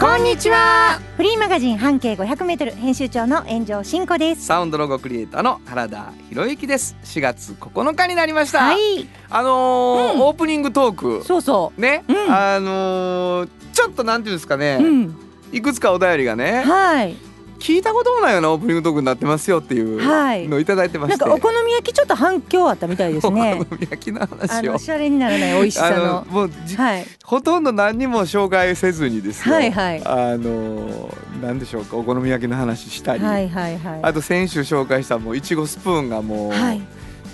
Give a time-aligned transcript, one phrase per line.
[0.00, 1.00] こんにちは。
[1.16, 4.46] フリーマガジン半径500メートル編集長の炎上真子です。
[4.46, 6.94] サウンドロゴクリエイターの原田博之です。
[7.02, 10.20] 4月9日になりました、はい、あのーうん。
[10.20, 11.24] オープニングトーク。
[11.24, 12.32] そうそね、うん。
[12.32, 14.84] あのーちょっとなんていうんですかね、う。
[14.84, 15.16] うん、
[15.50, 16.62] いくつかお便りがね。
[16.62, 17.16] はい。
[17.58, 23.64] 聞いたこともないようなオープニングトークになってますよっていうはいのをいただいてまして、なんかお好み焼きちょっと反響あったみたいですね お。
[23.64, 26.26] 好み焼きのあ話をのシャレにならない美味しさあのの。
[26.30, 27.06] もうじ、はい。
[27.24, 34.00] ほとんど何にも紹介せずにですよ、はいはいあのーなんでしょうかお好み焼きの話したり、はいはいはい。
[34.02, 36.80] あと先週紹介したもういちごスプーンがもうはい。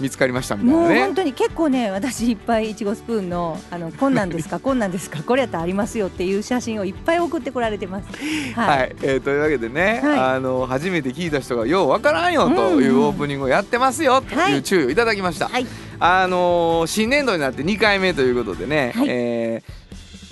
[0.00, 8.06] 見つかりましたみたいもうなね、本当に結構ね私いっぱいいちごスプーンのあのこんなんですか こんなんですかこれやったらありますよっていう写真をいっぱい送ってこられてます。
[8.54, 8.88] は、はい。
[8.90, 8.92] い。
[9.02, 10.18] えーというわけでね、はい。
[10.36, 14.54] あの初めて聞いた人がようわからんよというオープニングをやってますよとはい。
[14.54, 15.48] いう注意をいただきました。
[15.48, 15.66] はい。
[16.00, 19.06] あのー新年度になって2回目ということでね、はい。
[19.08, 19.72] えー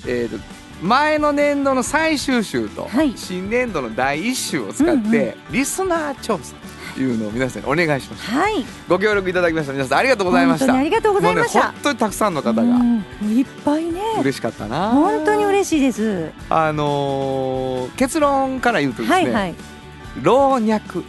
[0.09, 0.43] えーと
[0.83, 3.13] 前の年度の最終週とはい。
[3.15, 6.55] 新年度の第1週を使ってリスナー調査。
[6.55, 6.62] と
[7.01, 8.65] いうのを皆さんにお願いしましたはい。
[8.89, 14.01] ご協力いただきました皆さんありがとうございました本当にありがとうございましたもうね本当にたくさんの方がうんいっぱいね。
[14.21, 16.31] 嬉しかったな本当に嬉しいです。
[16.51, 19.55] あのー結論から言うとですね、はいはい。
[20.23, 20.63] 老若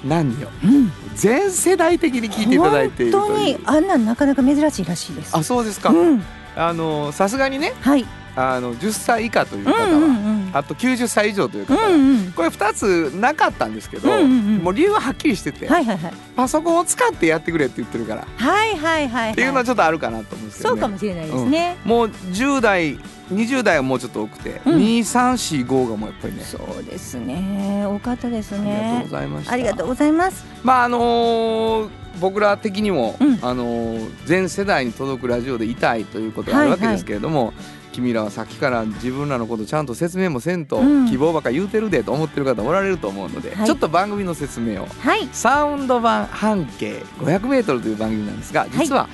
[0.05, 0.91] 男女うん。
[1.15, 5.35] 全世代的に聞いていただいていると本当にあんなんなかなか珍しいらしいです。
[5.35, 6.23] あそうですか、うん。
[6.55, 8.05] あのさすがにねはい。
[8.35, 10.49] あの10歳以下といううん方は、うんうん。
[10.53, 12.31] あと90歳以上という方は、うんうん。
[12.31, 16.13] これ2つなかったんですけど、うんうんうんもう理由ははっきりしてて、はいはいはい。
[16.35, 19.31] パソコンを使ってやってくれって言ってるから、はいはいはい、はい。
[19.33, 21.77] っていうのはちょっとあるかなと思うんですけど、ね、そうかもしれないですね。
[21.85, 22.97] もう10代
[23.31, 27.85] 20代はもうちょっと多くて、うん2345がもうやっぱりねそうですね。
[27.87, 29.09] 多かったですありがとうねご。
[29.09, 30.45] ざいましたありがとうございます。
[30.63, 31.89] まああのー
[32.21, 37.53] 僕ら的にも、うんあのー全世代に届くラジオでいたいということがあるわけですけれども、
[37.93, 41.09] 君らはさっきから自分らのことちゃんと説明もせんと、うん。
[41.09, 43.65] 希望ばっか言うてるでと思ってる方おられると思うので、はい。
[43.65, 44.87] ちょっと番組の説明を。
[44.99, 45.29] はい。
[45.31, 49.07] サウンド版半径 500m という番組なんですが実は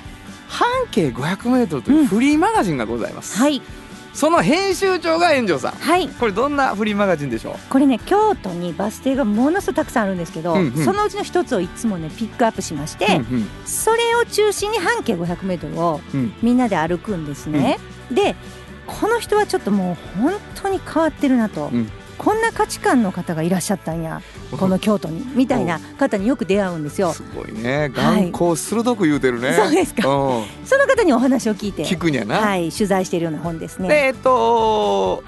[0.48, 3.62] 半径 500m というフリーマガジンがございます、はい。
[4.12, 5.72] その編集長が炎上さん。
[5.72, 6.08] はい。
[6.08, 7.54] これどんなフリーマガジンでしょう？
[7.70, 10.84] これね京都にバス停がものすごくたくさんあるんですけど、うんうん。
[10.84, 16.32] そのうちの一つをいつもねピックアップしまして、うんそれを中心に半径 500m をうん。
[16.42, 17.78] みんなで歩くんですね。
[18.10, 18.34] で
[19.00, 21.90] この人はちょっともう本当に変わってるなと、うん。
[22.18, 24.20] こんな価値観の方がいらっしゃったんや
[24.50, 27.14] この京都にみたいな方によく出会うんですよ。
[27.14, 27.88] すごいね。
[27.88, 30.06] 眼光鋭く言うてるね、そうですか。
[30.06, 30.44] うん。
[30.66, 33.88] その方にお話を聞いて聞くんやな、はい、取材しているような本ですね。
[33.88, 35.24] でえっと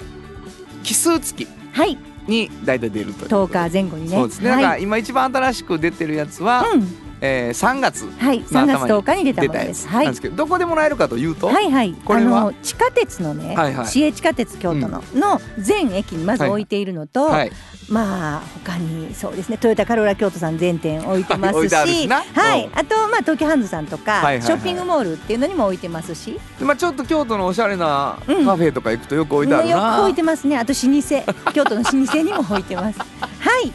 [0.83, 1.97] 奇数月はい、
[2.27, 4.15] に大体出るという10日前後にね。
[4.15, 6.87] そうですね、はい、今一番新しく出てるやつは、うん、
[7.25, 9.87] えー、3月はい、3月10日に出たものです。
[9.87, 10.05] はい。
[10.05, 10.15] なんで。
[10.17, 12.37] すけど、どこでもらえるかというと、はいはい、これは？
[12.37, 13.87] あの地下鉄のね、はいはい。
[13.87, 17.51] 市営地下鉄京都の、の全駅にまず置いているのと、はい。
[17.89, 22.79] まあ他にそうですねトヨタカローラ京都さん全店置いてます置いてあるしはい、うん。
[22.79, 24.41] あとまあ東急ハンズさんとか、はいはいはい。
[24.41, 30.57] ショッピングモールっていうのにも置いてますし、でまあ、ちょっと京都のおしゃれなカフうんェとか行くとよく置いてあるよな、く置いてますね。
[30.57, 31.51] あと老舗。
[31.53, 32.99] 京都の老舗にも置いてます。
[33.43, 33.73] はい。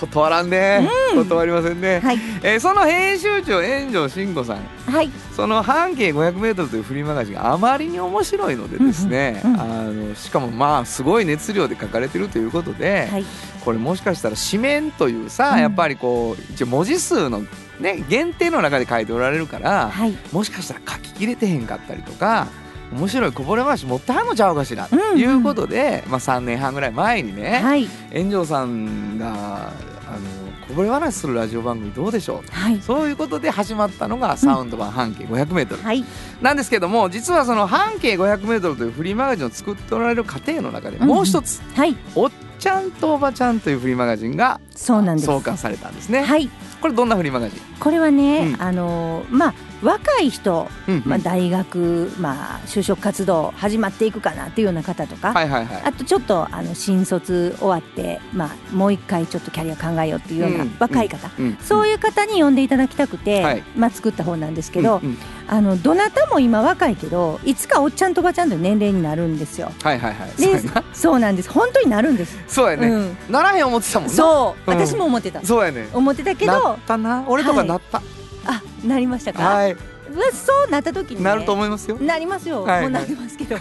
[0.00, 2.18] 断らんね、断りませんね、はい。
[2.42, 4.56] えーその編集長炎上慎吾さん。
[4.90, 5.10] はい。
[5.36, 9.60] その半径 500m というフリーマガジンがあまりに面白いのでですね、うんうん。
[9.60, 13.24] あのしかもまあすごい熱量で書かれてるということで、はい。
[13.64, 15.60] これもしかしたら紙面というさ、うん。
[15.60, 17.44] やっぱりこう一応文字数の
[17.78, 20.16] ね限定の中で書いておられるから、はい。
[20.32, 22.48] もしかしたら書ききれてへんかったりとか
[22.92, 27.88] 面白いこぼれ話持ってはんのちゃうかしらとうんうんいうことで、まあ、3年半ぐらい前にね、はい。
[28.12, 30.18] 炎上さんがあの
[30.68, 32.50] こぼれ話するラジオ番組どうでしょう？
[32.50, 32.80] はい。
[32.80, 36.04] そういうことで始まったのがサウンド版半径 500m、はい。
[36.40, 41.96] なんですけども実はその半径 500m というフリーマガジンを作っておられる過程の中でうんもう一つ、はい。
[42.14, 45.26] おっちゃんとおばちゃんというフリーマガジンがそうなんです。
[45.26, 46.22] 創刊されたんですね。
[46.22, 46.48] はい。
[46.80, 47.60] これどんなフリーマガジン？
[47.78, 48.62] これはね、うん。
[48.62, 55.82] あのまあ若い人、うんまあ、大学、まあ、就職活動始まっていくかなっていうような方とか、はいはいはい。
[55.84, 63.62] あとちょっとあの新卒終わって、まあ、もう一回ちょっとキャリア考えようっていうようなうん若い方、うんそういう方に読んでいただきたくて、はい。
[63.76, 65.18] まあ、作った本なんですけど、うんうん
[65.52, 69.72] あのどなたも今若いけどいつかおっちゃんとおばちゃんという年齢になるんですよ。
[69.82, 70.30] はいはいはい。
[70.40, 70.60] で
[70.92, 71.32] そうやな。
[71.32, 71.50] んです。
[71.50, 72.38] 本当になるんです。
[72.46, 73.16] そうやね、うん。
[73.28, 74.14] ならへん思ってたもんな。
[74.14, 74.78] そう、うん。
[74.78, 75.44] 私も思ってた。
[75.44, 77.24] そうやね思ってたけどなったな。
[77.26, 78.00] 俺とかなった、
[78.50, 79.76] あなりましたか、はい、う
[80.18, 81.96] わそうなった時に、ね、なると思いますよ。
[81.98, 82.70] なりますよ、はい。
[82.72, 83.56] はいもうなってますけど。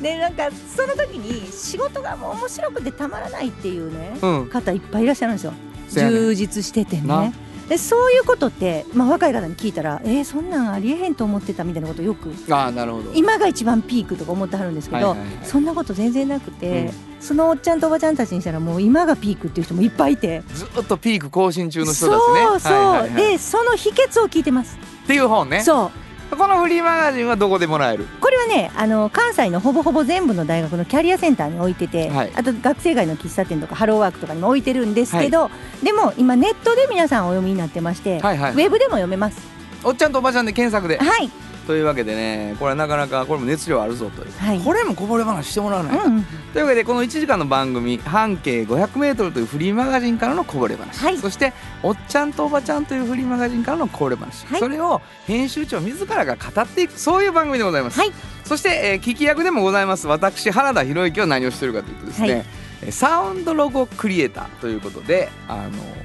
[0.00, 4.48] でなんかその時に仕事がもう面白くてたまらないっていうね、うん。
[4.48, 5.52] 方いっぱいいらっしゃるんですよ。
[5.52, 5.56] ね。
[5.90, 7.34] 充実しててなね
[7.72, 13.12] でそういうことって、まあ、若い方に聞いたらえー、そんなんありえへんと思ってたみたいなことよくああなるほど。
[13.14, 15.46] 今が一番ピークとか思ってはるんですけど、はいはいはい。
[15.46, 16.92] そんなこと全然なくて、うん。
[17.18, 20.42] そのおっちゃんとおばちゃんたちにしたらもう今がピークっていう人もいっぱいいて。
[20.52, 22.42] ずっとピーク更新中の人たちね。
[22.42, 23.30] そうそう、はいはいはい。
[23.30, 25.62] でその秘訣を聞いてます、っていう本ね。
[25.62, 25.90] そう
[26.36, 28.06] このフリーマガジンはどこでもらえる？
[28.20, 32.32] これはねあの関西のほぼほぼ全部の大学のキャリアセンターに置いてて、はい。
[32.34, 35.50] あと学生街の喫茶店とかハローワークとかにも置いてるんですけど、
[35.82, 38.52] でも今ネットで皆さんお読みになってまして、はいはい。
[38.52, 39.40] ウェブでも読めます。
[39.84, 40.98] おっちゃんとおばちゃんで検索で。
[40.98, 41.30] はい、
[41.66, 44.60] というわけでねこれはなかなかこれも熱量あるぞという、はい。
[44.60, 51.18] これもこぼれ話してもらわないと、うん、というわけでこの1時間の番組半径 500m というフリーマガジンからのこぼれ話、はい。
[51.18, 54.60] そしておっちゃんとおばちゃんというフリーマガジンからのこぼれ話、はい。
[54.60, 58.12] それを編集長自らが語っていくそういう番組でございます、はい。
[58.44, 60.06] そして、えー聞き役でもございます。
[60.06, 62.44] 私原田博之は何をしているかというとですね、
[62.90, 66.02] サウンドロゴクリエイターということであのー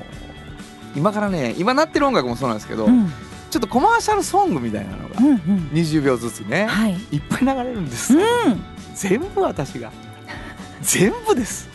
[0.96, 3.12] 今からね今鳴ってる音楽もそうなんですけど、うん
[3.50, 5.70] ちょっとコマーシャルソングみたいなのがうんうん。
[5.74, 8.22] 20秒ずつね、はい、いっぱい流れるんです、うん。
[8.96, 9.92] 全部私が。
[10.82, 11.70] 全部です。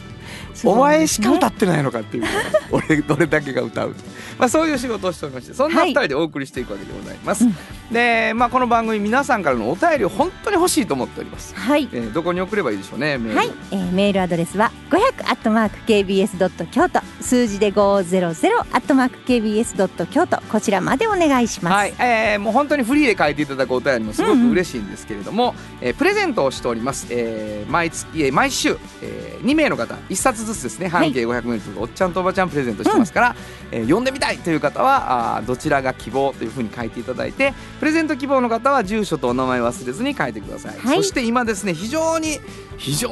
[0.54, 2.24] そうお前しか歌っってないのかっていう。
[2.70, 3.94] 俺 どれだけが歌う、
[4.38, 5.90] まあ、そういう仕事をしておりましてそんなはい。
[5.90, 7.56] 2人でお送りしていくわけでございます、うん
[7.90, 11.88] で、まあ、この番組皆さんからのお便りを本当に欲しいと思っております、はい。
[11.92, 17.00] えーどこに送ればいいでしょうねメール、はい、えーメールアドレスは500アットマーク KBS ドット京都。
[17.20, 20.40] 数字で500アットマーク KBS ドット京都。
[20.42, 21.74] こちらまでお願いします。
[21.74, 30.88] はい、えーもう本当にフリーで書いていただくお便りもすごく嬉しいんですけれども、えープレゼントをしております、えー毎月えー毎週、え2名の方1冊ずつですね。
[30.88, 31.04] はい。
[31.06, 33.36] 半径 500m おっちゃんとおばちゃんプレゼントしてますから、
[33.70, 37.52] えー読んでみたいという方はあーどちらが希望というふうに書いていただいて
[37.82, 40.96] プレゼント希望の方は住所とお名前忘れずに書いてください、はい。
[40.98, 42.38] そして今ですね非常に
[42.76, 43.10] 非常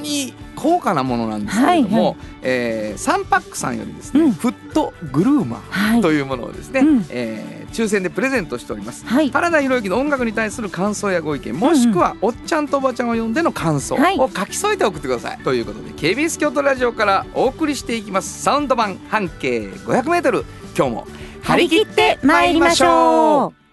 [0.00, 2.16] に高価なものなんですけれども、はいはい。
[2.40, 4.32] えーサンパックさんよりですね、うん。
[4.32, 6.00] フットグルーマーはい。
[6.00, 7.06] というものをですね、うん。
[7.10, 9.04] えー抽選でプレゼントしております。
[9.04, 9.30] はい。
[9.30, 14.18] 原田博之の音楽に対する感想やご意見もしくはおっちゃんとおばちゃんを呼んでの感想はい。
[14.18, 18.42] を書き添えて送ってください、ということで KBS 京都ラジオからお送りしていきます。
[18.42, 21.06] サウンド版半径 500m 今日も
[21.42, 23.65] 張り切って参りましょう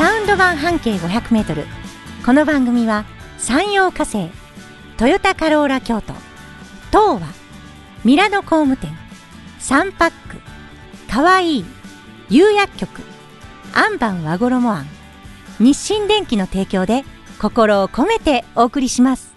[0.00, 1.66] サウンド版半径500メートル。
[2.24, 3.04] この番組は
[3.36, 4.30] 山陽火星、
[4.96, 6.14] トヨタカローラ京都、
[6.88, 7.28] 東和、
[8.02, 8.96] ミラノ工務店、
[9.58, 10.38] サンパック、
[11.12, 11.64] かわいい、
[12.30, 13.02] 釉薬局、
[13.74, 14.86] アンバン和衣庵、
[15.58, 17.04] 日清電機の提供で
[17.38, 19.34] 心を込めてお送りします。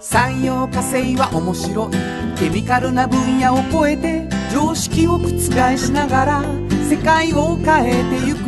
[0.00, 5.28] 産業化成は面白いケミカルな分野を超えて常識を覆
[5.76, 8.46] しながら世界を変えてゆく。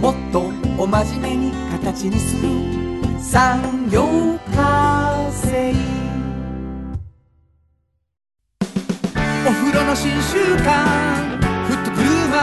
[0.00, 2.48] もっとお真面目に形にする。
[3.18, 4.06] 産業
[4.54, 5.74] 化成。
[9.44, 11.36] お風呂の新習慣。
[11.66, 12.36] フットグルーマ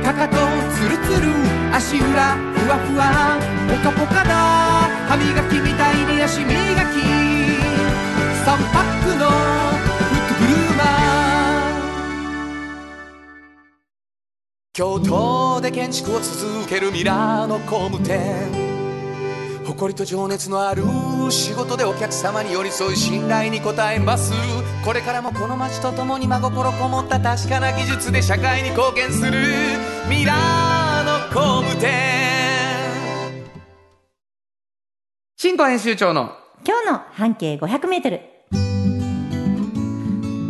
[0.00, 0.38] ーかかと
[0.74, 1.28] ツルツル。
[1.74, 3.38] 足裏ふわふわ。
[3.68, 4.30] ポカポカだ。
[5.06, 7.04] 歯磨きみたいに足磨き。
[8.42, 9.28] 3パックの
[14.76, 18.46] 京都で建築を続けるミラーの工務店。
[19.64, 20.82] 誇りと情熱のある
[21.30, 24.34] 仕事でお客様に寄り添い信頼に応えます。
[24.84, 29.32] これからもこの街とともに真心こもった確かな技術で社会に貢献する。
[30.10, 31.90] ミラーの工務店。
[35.38, 38.20] 新庫編集長の今日の半径500メートル。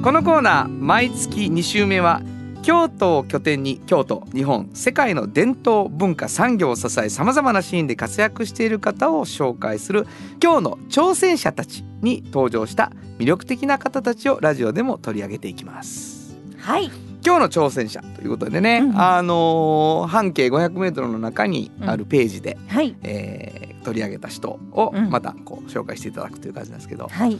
[0.02, 2.20] このコーナー毎月2週目は
[2.66, 10.04] 京都を拠点に京都日本世界の伝統文化産業を支えさまざまなシーンで活躍している方を紹介する
[10.42, 16.36] 今日の挑戦者たちに登場した魅力的な方たちをラジオでも取り上げていきます。
[16.58, 16.90] はい。
[17.24, 22.96] 今日の挑戦者ということでね、うんあのー半径 500m の中にあるページで、はい。
[23.04, 27.38] えー取り上げた人をうんまたこう紹介していただくという感じなんですけど、はい。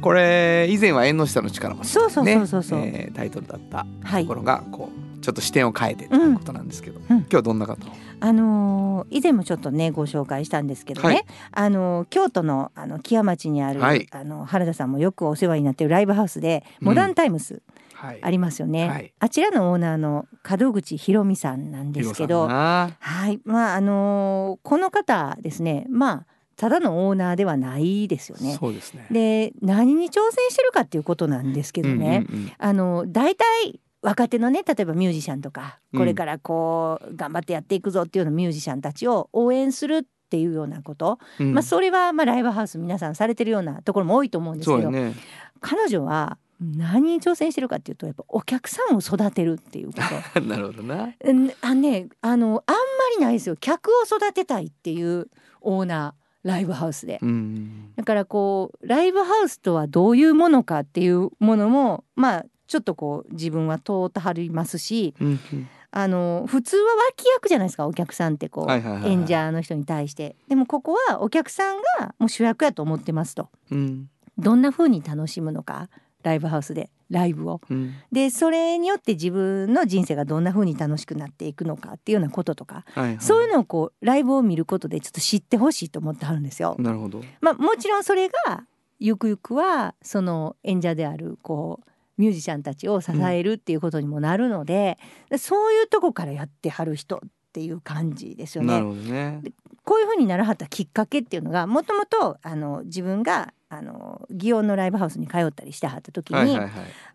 [0.00, 2.80] これ以前は縁の下の力も、ね、そうそうそうそうそう。
[2.80, 4.22] えータイトルだったはい。
[4.22, 7.18] ところがこうちょっと視点を変えてということなんですけど、うん。
[7.18, 7.90] 今日はどんな方を？
[8.20, 11.24] あのー以前もちょっとねご紹介したんですけどね、はい。
[11.52, 14.06] あのー京都のあの木屋町にある、はい。
[14.10, 17.62] あの原田さんもよくお世話になっているライブハウスでモダンタイムス
[17.94, 18.18] はい。
[18.22, 19.12] ありますよね、はい。
[19.18, 22.92] あちらのオーナーの門口博美さんなんですけどは
[23.28, 23.40] い。
[23.44, 26.26] まああのーこの方ですねまあ
[26.58, 28.58] ただのオーナーではないですよね。
[28.58, 29.06] そうですね。
[29.12, 32.52] で何に挑戦してるかっていうことなんですけどね、うんうんうん。
[32.58, 36.00] あの大体若手のね例えばミュージシャンとかうん。
[36.00, 41.54] これからこう頑張ってやっていくぞっていうようなミュージシャンたちを応援するっていうようなこと、うん。
[41.54, 45.14] まあそれはまあライブハウス皆さんされてるようなところも多いと思うんですけど、ね。
[45.60, 49.94] 彼女は何に挑戦してるかっていうとやっぱお客さんを育てるっていうこ
[50.34, 50.40] と。
[50.42, 51.14] なるほどな。
[51.22, 52.82] うんあのねあのあんま
[53.16, 53.54] りないですよ。
[53.54, 55.28] 客を育てたいっていう
[55.60, 57.18] オーナーライブハウスで。
[57.22, 57.92] うん。
[57.96, 68.72] だからこうライブハウスとはどういうものかっていうものもまあちょっとこう自分は通ってはりますしうんうんあの普通は脇役じゃないですかお客さんってこう、
[69.08, 70.36] 演者の人に対して。
[70.46, 73.48] でもここはお客さんがもう主役やと思ってますと。
[73.70, 74.10] うん。
[74.36, 75.88] どんな風に楽しむのか
[76.22, 77.60] ライブハウスでライブを。
[77.68, 77.94] うん。
[78.12, 83.20] でそれによって自分の人生がどんな風に楽しくなっていくのかっていうようなこととかはいはい。
[83.20, 86.76] そういうのをこうライブを見ることでちょっと知ってほしいと思ってはるんですよ。
[86.78, 87.22] なるほど。
[87.40, 88.64] まあ、もちろんそれが
[88.98, 94.98] ゆくゆくはその演者であるこうミュージシャンたちを支えるっていうことにもなるので、
[95.30, 97.20] でそういうとこからやってはる人っ
[97.58, 98.80] ていう感じですよね。
[98.80, 99.42] ね
[99.84, 106.58] こういうふうにならはったきっかけっていうのがもともとあの自分があの祇園のライブハウスに通ったりしてはった時に、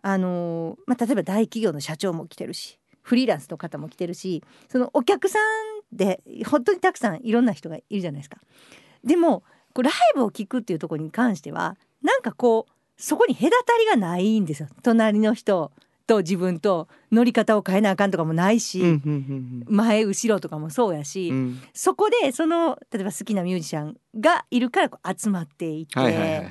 [0.02, 5.38] あのまあ、例えば大企業の社長も来てるしフリーランスの方も来てるしそのお客さ
[5.92, 8.38] んで本当にたくさんいろんな人がいるじゃないですか。
[9.02, 15.72] でもこうライブを聞くっていうところに関してはなんかこうそこに隔たりがないんですよ隣の人
[16.06, 21.32] と自分と乗り方を変えなあかんとかもないし、うんうん前後ろとかもそうやし、
[21.72, 26.50] そこでその例えば好きなミュージシャンがいるからこう集まっていって、はいはいはいはい。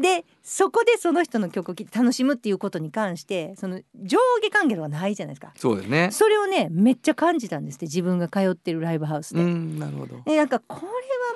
[0.00, 5.52] でそこでその人の曲を聴いて楽しむっていうことに関してその上下関係がないじゃないですか。
[5.56, 6.08] そうですね。
[6.10, 9.44] それをねめっちゃ感じたんですって自分が通ってるライブハウスうで。
[9.44, 10.22] んなるほど。
[10.24, 10.88] でなんかこれは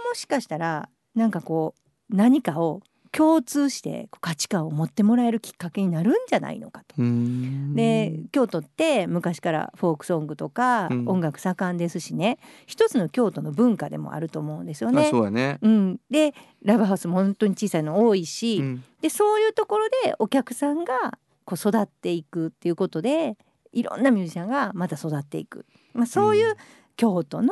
[0.08, 1.75] もしかしたらなんかこ
[2.11, 2.80] う何かを
[3.16, 6.96] 共通して価値観を持ってもらえるきっかけになるんじゃないのかと。
[6.99, 7.75] うん。
[7.75, 11.08] で京都って昔からフォークソングとかうん。
[11.08, 15.08] 音楽盛んですしね、一つの京都の文化でもあると思うんですよあね。
[15.11, 15.58] そうやね。
[15.62, 18.85] うん、でライブハウスも本当に小さいの多いし、うん。
[19.00, 23.38] でそういうところでお客さんがこう育っていくっていうことで
[23.73, 26.54] いろんなミュージシャンがまた育っていく、まあ、そういう
[26.96, 27.49] 京都の、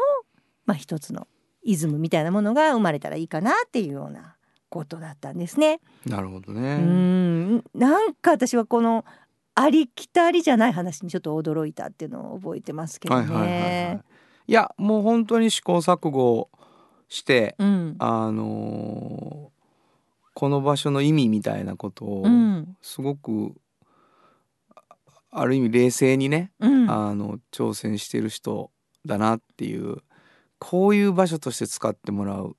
[0.66, 1.26] まあ、一つの
[1.62, 4.36] イズムみたいなものが生まれたらいいかなっていうような
[4.68, 5.80] ことだったんですね。
[6.06, 7.64] なるほどうねん。
[7.74, 9.04] なんか私はこの
[9.54, 13.32] ありきたりじゃない話にちょっと驚いたっていうのを覚えてますけどね。
[13.32, 14.00] はいはいはいはい。
[14.46, 16.50] いやもう本当に試行錯誤
[17.08, 17.96] してうん。
[17.98, 19.54] あのー
[20.36, 22.76] この場所の意味みたいなことをうん。
[22.82, 23.54] すごく
[24.74, 24.82] あ
[25.30, 26.90] ある意味冷静にねうん。
[26.90, 28.70] あの挑戦してる人
[29.06, 29.98] だなっていう
[30.58, 32.56] こういう場所として使ってもらううん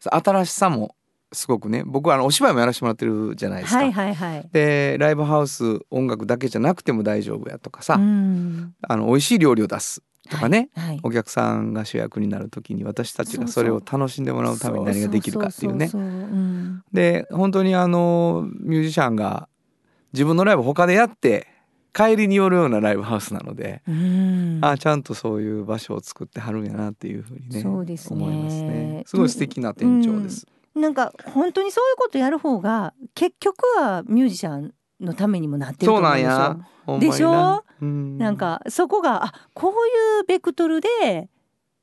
[0.00, 0.94] 新しさも
[1.32, 3.78] すごくね僕はあのお芝居もやらせてもらってるじゃないですか。
[3.78, 4.48] はいはいはい。
[4.52, 15.90] でライブハウス音楽だけじゃなくても大丈夫やとかさ、うんあの美味しい料理を出すとかね、はいはいお客さんが主役になる時に私たちがそれを楽しんでもらうために何ができるかっていうね。
[16.92, 19.48] で本当にあのミュージシャンが
[20.12, 21.46] 自分のライブ他でやって
[21.96, 24.58] 帰りに寄るようなライブハウスなので、うん。
[24.60, 28.22] あちゃんとそういう場所を作ってはるんやなっていうふうにねそうですね。
[28.22, 29.04] 思いますね。
[29.06, 36.98] すごい素敵な店長です、なんか本当にそういうことやる方が結局はミュージシャンのためにもなってると思うんですよ。
[36.98, 37.64] でしょ？
[37.80, 38.18] うん。
[38.18, 41.30] なんかそこがあこういうベクトルで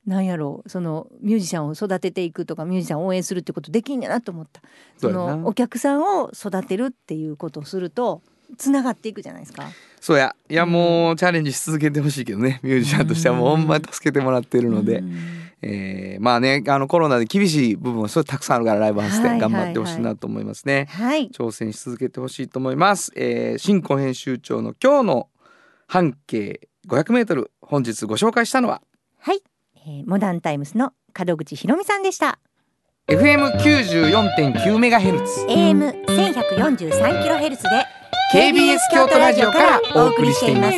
[0.06, 4.60] なんやろうそのミュージシャンを育てていくとかミュージシャンを応援するってことできんやなと思った。
[4.98, 8.22] そのお客さんを育てるっていうことをすると
[8.58, 9.64] つながっていくじゃないですか。
[10.04, 12.60] そうやいやもうチャレンジし続けてほしいけどね。
[12.62, 15.16] ミュージシャンとしてはもうほんまに助けてもらってるので、うん。
[15.62, 21.30] えーまあねあのコロナで厳しい部分はそれたくさんあるからライブハウスではい頑張ってほしいなと思いますね、はい。
[21.30, 25.30] 挑戦し続けてほしいと思います、えー、新庫編集長の今日の
[25.86, 28.82] 半径 500m 本日ご紹介したのは？
[29.20, 29.40] はい、
[29.76, 32.38] えーモダンタイムスの門口ひろみさんでした。
[33.08, 35.46] FM94.9 メガヘルツ。
[35.48, 37.70] AM 千百四十三キロヘルツで
[38.34, 40.76] KBS 京都ラジオからお送りしています。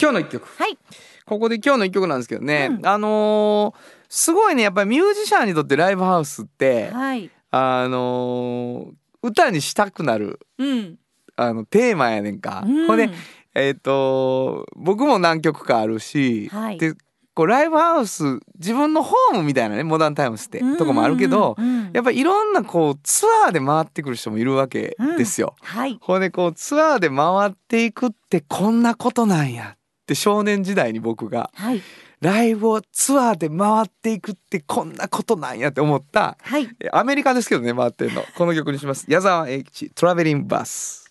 [0.00, 0.46] 今日の一曲。
[0.46, 0.78] はい。
[1.26, 2.86] ここで今日の一曲なんですけどね、うん。
[2.86, 4.62] あのーすごいね。
[4.62, 7.28] やっぱりミュージシャンにとってライブハウスって、はい。
[7.50, 8.92] あのー
[9.24, 10.96] 歌にしたくなるうん。
[11.34, 12.62] あのテーマやねんか。
[12.64, 12.86] うん。
[12.86, 13.10] ほんで
[13.56, 16.78] えっ、と僕も何曲かあるし、はい。
[16.78, 16.94] で
[17.34, 25.56] こうライブハウス自分のホームみたいなねモダンタイムスってとこもあるけど、うんうんうんやっぱりいろんなこうツアーで回ってくる人もいるわけですよ。
[25.60, 25.98] はい。
[26.00, 31.82] ほんでこうツアーで回っていくってこんなことなんやって少年時代に僕がはい。
[32.20, 36.68] ライブをツアーで回っていくってこんなことなんやって思ったはい。
[36.78, 38.22] えアメリカですけどね回ってるの。
[38.36, 39.06] この曲にします。
[39.08, 41.10] 矢沢永吉トラベリンバス。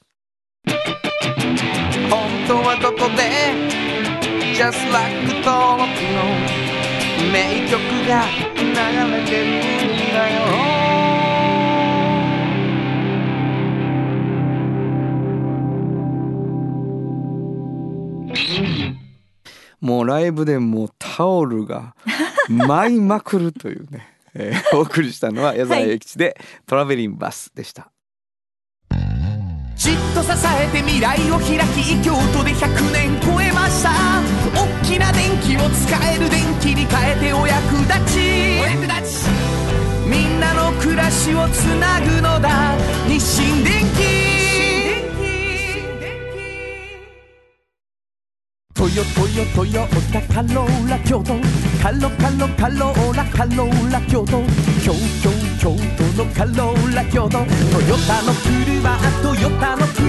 [0.65, 3.88] 本当はここで
[4.59, 6.25] Just like 登録の
[7.31, 8.25] 名曲が
[8.57, 8.65] 流
[9.15, 10.39] れてるんだよ
[19.79, 21.95] もうライブでもうタオルが
[22.49, 26.37] 舞いまくるというね、えーお送りしたのは矢沢永吉で、
[26.67, 27.93] トラベリンバスでした。
[29.79, 38.19] じっと支えて未来を開き京都で100年超えました大きな電気を使える電気に変えてお役立ち。
[38.59, 39.29] お役立ち
[40.05, 42.75] みんなの暮らしをつなぐのだ。
[43.07, 44.29] 日清電気
[48.73, 51.33] トヨトヨトヨタカローラ京都。
[51.81, 54.41] カロカロカローラカローラ京都。
[54.83, 57.37] 京京京都のカローラ京都。
[57.39, 57.45] ト
[57.87, 60.08] ヨタの車トヨタの車。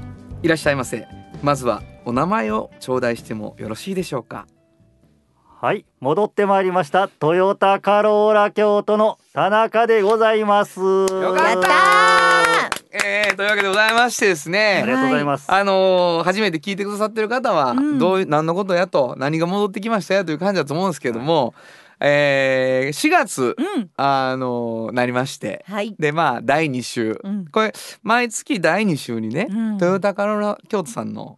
[0.43, 1.07] いらっしゃいませ。
[1.43, 4.47] まずはお名前を頂戴してもよろしいでしょうか。
[5.45, 7.07] はい、戻ってまいりました。
[7.07, 10.79] トヨタカローラ京都の田中でございます。
[10.79, 11.61] よかった。
[11.61, 15.51] たえー、というわけでございましてですあねりがとうございます。
[15.51, 17.99] あのー初めて聞いてくださってる方は、うん。
[17.99, 21.53] どういう何のことやと何が戻ってきましたやという感じだと思うんですけども、
[22.01, 23.89] えー、4月うん。
[23.95, 25.63] あのーなりまして。
[25.67, 25.95] はい。
[25.99, 27.45] でまあ第2週、うん。
[27.45, 29.77] これ毎月第2週にね、うん。
[29.77, 31.37] トヨタカローラ京都さんの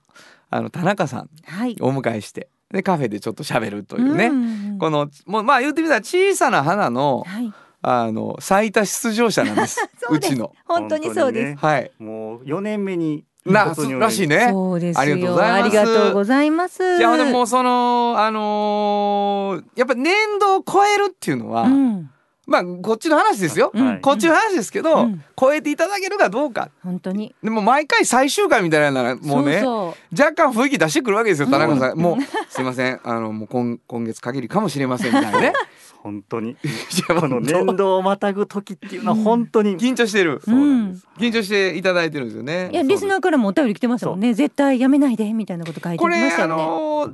[0.50, 1.76] あの田中さんはい。
[1.82, 7.54] をお迎えしてでカフェでちょっと喋るというね、んこのもうまあ言ってみたら小さな花のはい。
[7.86, 9.78] あの最多出場者なんです。
[10.00, 10.34] そうです。
[10.34, 10.54] ちの。
[10.66, 11.56] 本当にそうです、ね。
[11.60, 11.92] はい。
[12.00, 13.66] もう4年目にな
[14.00, 14.48] らしいね。
[14.52, 15.02] そうですよ。
[15.02, 15.64] ありがとうございます。
[15.64, 16.98] ありがとうございます。
[16.98, 22.10] いやでもそのあのーやっぱ年度を超えるっていうのは、うん。
[22.46, 23.86] まあこっちの話ですよ、うん。
[23.86, 24.02] はい。
[24.02, 25.24] こっちの話ですけど、うん。
[25.40, 26.70] 超えていただけるかどうか。
[26.84, 27.34] 本当に。
[27.44, 32.00] でも毎回最終回みたいなのがもうねそう若干雰囲気出してくるわけですよ田中さん、うん。
[32.00, 32.18] もう
[32.50, 33.00] すいません。
[33.04, 35.54] あのもう今今月限りかもしれませんみたいなね
[36.04, 36.58] 本当に。
[37.08, 39.78] この年度をまたぐ時っていうのは本当に。
[39.78, 40.42] 緊張してる。
[40.44, 41.02] そうなん。
[41.18, 42.70] 緊張していただいてるんですよね。
[42.74, 44.34] いやリスナーからもお便り来てましたもんね。
[44.34, 46.56] 絶対やめないでみたいなこと書いてましたよね。
[46.56, 47.14] のー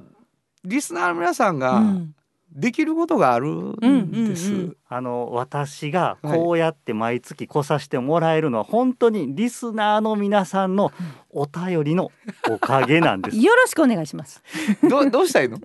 [0.65, 2.15] リスナーの皆さんがうん。
[2.51, 3.75] できることがあるん
[4.11, 10.91] です、うんうんうんあの私がこうやって毎月来させてもらえるのは本当にリスナーの皆さんの
[11.29, 12.11] お便りの
[12.49, 13.37] おかげなんです。
[13.39, 14.41] よろしくお願いします。
[14.89, 15.59] どうどうしたらいいの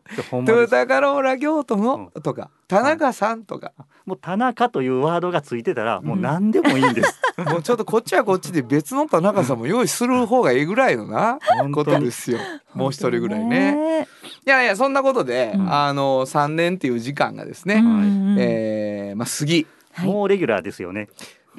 [0.45, 2.51] トヨタカローラ京都のとか。
[2.69, 3.73] 田中さんとか。
[4.05, 7.21] もう田中というワードがついてたらもう何でもいいんです。
[7.51, 11.39] もうちょっとこっちはこっちで別の田中さんも用意する方がええぐらいのな
[11.73, 12.05] こと本当に。
[12.07, 12.39] ですよ。
[12.75, 13.73] もう一人ぐらいね。
[13.73, 14.09] ね
[14.47, 15.73] いやいやそんなことで、うん。
[15.73, 18.37] あの3年っていう時間がですね、うんうん。
[18.39, 21.09] えーまあ過ぎはいもうレギュラーですよね。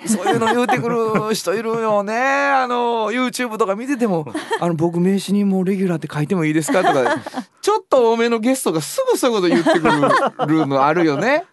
[0.06, 2.14] そういうの言うてくる人いるよね。
[2.52, 4.26] あの YouTube とか見てても、
[4.60, 7.16] あの僕名刺にもうレギュラーって書いてもいいですかとか、
[7.62, 11.46] ちょっと多めのゲストがすぐそういうこと言ってくるのあるよね。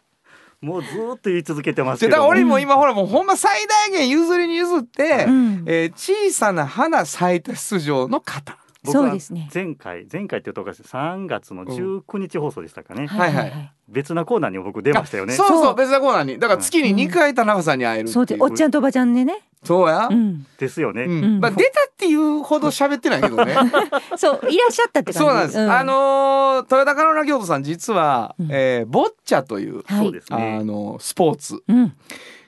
[0.60, 2.54] もうずーっと言い続けてますでだからけども。
[2.54, 8.56] 俺も今ほらもうほんま最大限譲りに譲って、うんえー小さな花最多出場の方。
[8.84, 9.48] 僕はそうですね。
[9.54, 10.82] 前回前回っていうとおかしい。
[10.82, 15.34] 3月の19日放送でしたかね、はいはい別なコーナーにも僕出ましたよね。
[15.34, 16.38] そうそう別なコーナーに。
[16.38, 18.12] だから月に2回田中さんに会えるう。
[18.12, 20.08] そうでおっちゃんとおばちゃんでね、そうや。
[20.10, 21.24] う、ん、ですよね、うん。
[21.24, 21.40] うん。
[21.40, 23.54] まあ出たっていうほど喋ってないけどね。
[24.16, 25.18] そういらっしゃったって感じ。
[25.18, 30.04] そうなんです、あのートヨタカロ京都さん実は、うんえーボッチャという、はい。
[30.04, 30.58] そうですね。
[30.60, 31.62] あのスポーツ。
[31.68, 31.92] うん、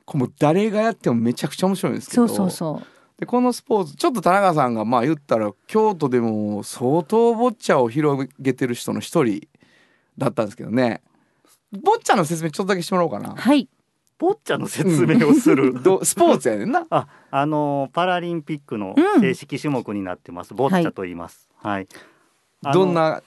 [0.05, 2.27] これもう誰がやってもめちゃくちゃ面白いんですけど。
[2.27, 9.47] そうそうそうでこのスポーツちょっと田中さんがまあ言ったら京都でも相当ボッチャを広げてる人の一人
[10.19, 11.03] だったんですけどね。
[11.83, 13.35] ボッチャの説明ちょっとだけしてもらおうかな。
[13.35, 13.69] はい。
[14.19, 16.87] ボッチャの説明をする、どスポーツやねんな。
[16.91, 19.21] ああのパラリンピックのうん。
[19.21, 21.49] 正式種目になってます、ボッチャと言います。
[21.57, 21.89] はい、
[22.65, 23.23] あのどんな？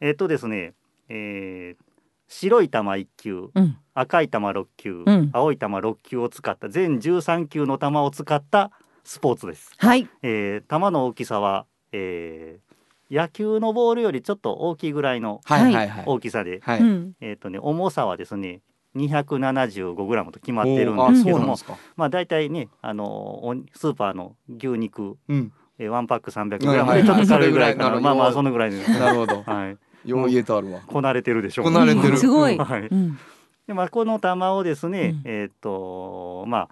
[0.00, 0.74] えっ、とですね、
[1.08, 1.82] えー
[2.28, 3.78] 白い球1球うん。
[3.94, 5.30] 赤い球6球、うん。
[5.32, 8.70] 青い球6球を使った全13球の球を使った
[9.08, 10.06] スポーツです、はい。
[10.22, 12.68] えー球の大きさは、えー
[13.10, 15.72] 野球のボールよりちょっと大きいぐらいのはい。
[15.72, 16.04] はいはい。
[16.04, 16.80] 大きさで、はい。
[16.80, 17.12] うん。
[17.22, 18.60] えっ、とね重さはですね
[18.96, 21.78] 275グラムと決まってるんですけどもそうなんですか。
[21.96, 25.52] まあ大体ねあのおスーパーの牛肉うん。
[25.78, 28.00] えーワンパック300グラムはいはいでちょっと軽いぐらいかな。
[28.00, 29.10] まあまあそのぐらいでな。
[29.10, 29.42] るほど。
[29.42, 29.78] はい。
[30.10, 30.82] よう言えてあるわ。
[30.86, 31.64] こなれてるでしょう。
[31.64, 32.10] こなれてる。
[32.10, 32.18] うん。
[32.18, 32.82] すごい、はい。
[32.82, 33.18] うん。
[33.66, 35.32] でまあこの球をですね、うん。
[35.32, 36.68] えっ、とまあん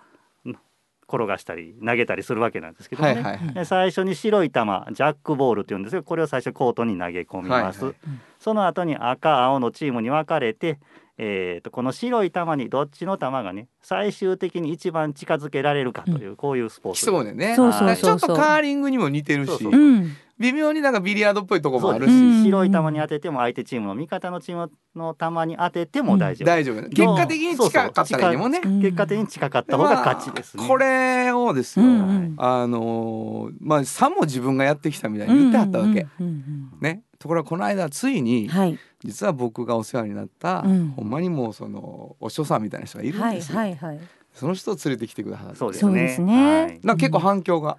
[1.09, 3.55] 転がしたり投げたりするわけなんですけどもね、はいはいはい。
[3.55, 7.95] で最初に白い球ジャックボールっていうんですけどこれを最初コートに投げ込みます、はい
[8.39, 10.79] その後に赤青のチームに分かれて、
[11.17, 17.07] えー、とこの白い球にどっちの球がね最終的に一番近づけられるかという、こういうスポーツ。
[17.07, 17.57] そうねね。
[17.57, 17.97] そうそう。
[17.97, 19.49] ちょっとカーリングにも似てるし。
[19.49, 19.73] そうそう。
[19.73, 26.89] うん微妙になんかビリヤードっぽいとこもあるし、うん白い球に当てても相手チームの味方のチームの球に当てても大丈夫、大丈夫ね。
[26.91, 28.61] 結果的に近かったらいいねもんね。
[28.63, 28.81] うん。
[28.81, 32.35] 結果的に近かった方が勝ちですね、まあこれをですよ、うんうん。
[32.37, 37.03] あのーまあさも自分がやってきたみたいに言ってはったわけ、うんうんね。
[37.19, 38.79] ところがこの間ついに、うんはい。
[39.05, 40.89] 実は僕がお世話になった、うん。
[40.91, 44.01] ほんまにもうそのお師匠さんみたいな人がいるんはいですよ、はいはい
[44.33, 45.91] その人を連れてきてくださってそうですね。
[45.91, 46.63] そうですね。
[46.63, 46.81] はい。
[46.83, 47.79] な結構反響が、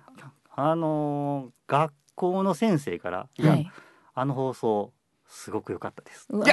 [0.55, 3.45] あのー学校の先生から「い。
[3.45, 3.71] や、はい
[4.19, 4.91] あの放送
[5.27, 6.25] すごく良かったです。
[6.31, 6.47] うわ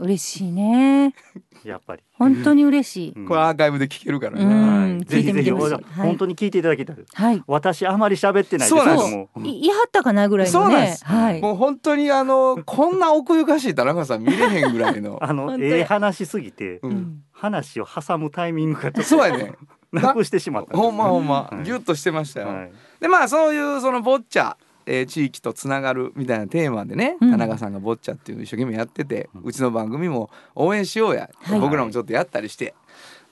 [0.00, 1.14] 嬉しいね。
[1.62, 3.28] やっぱり」本当に嬉しい、うん。
[3.28, 4.94] これアーカイブで聞けるからね、うん。
[4.94, 5.04] はい。
[5.04, 5.82] ぜひぜひはい。
[5.96, 7.12] 本当に聞いていただきたいです。
[7.14, 7.42] はい。
[7.46, 8.76] 私あまり喋ってないです。
[8.76, 9.10] そうなんです。
[9.10, 9.28] けども。
[9.36, 10.66] うんいいはったかなぐらいのね。
[10.66, 11.04] そうなんです。
[11.04, 11.40] はい。
[11.40, 16.92] もう本当にあのこんな奥ゆかしい田中さん見れへんぐらいの、 あのええ話すぎてう、うん。
[16.94, 19.52] ん話を挟むタイミングがちょっそうやね。
[19.92, 21.64] となくしてしまったほんまほんま、はい。
[21.64, 22.72] ギュッとしてましたよ、はい。
[23.00, 27.30] でまあそういうそのボッチャ、えー地域とつながるみたいなテーマでね、うん。
[27.30, 31.60] 田中さんがボッチャっていうのを一生懸命やってて、ううんちの番組も応援しようや、はい。
[31.60, 32.74] 僕らもちょっとやったりして。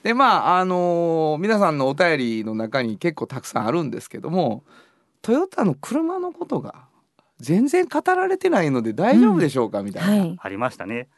[0.03, 4.63] でまああのー皆さんのお便りの中に結構たくさんあるんですけども
[5.21, 6.75] トヨタの車のことが
[7.39, 10.23] 全然語られてないので大丈夫でしょうか、みたいな。
[10.23, 10.37] はい。
[10.39, 11.09] ありましたね。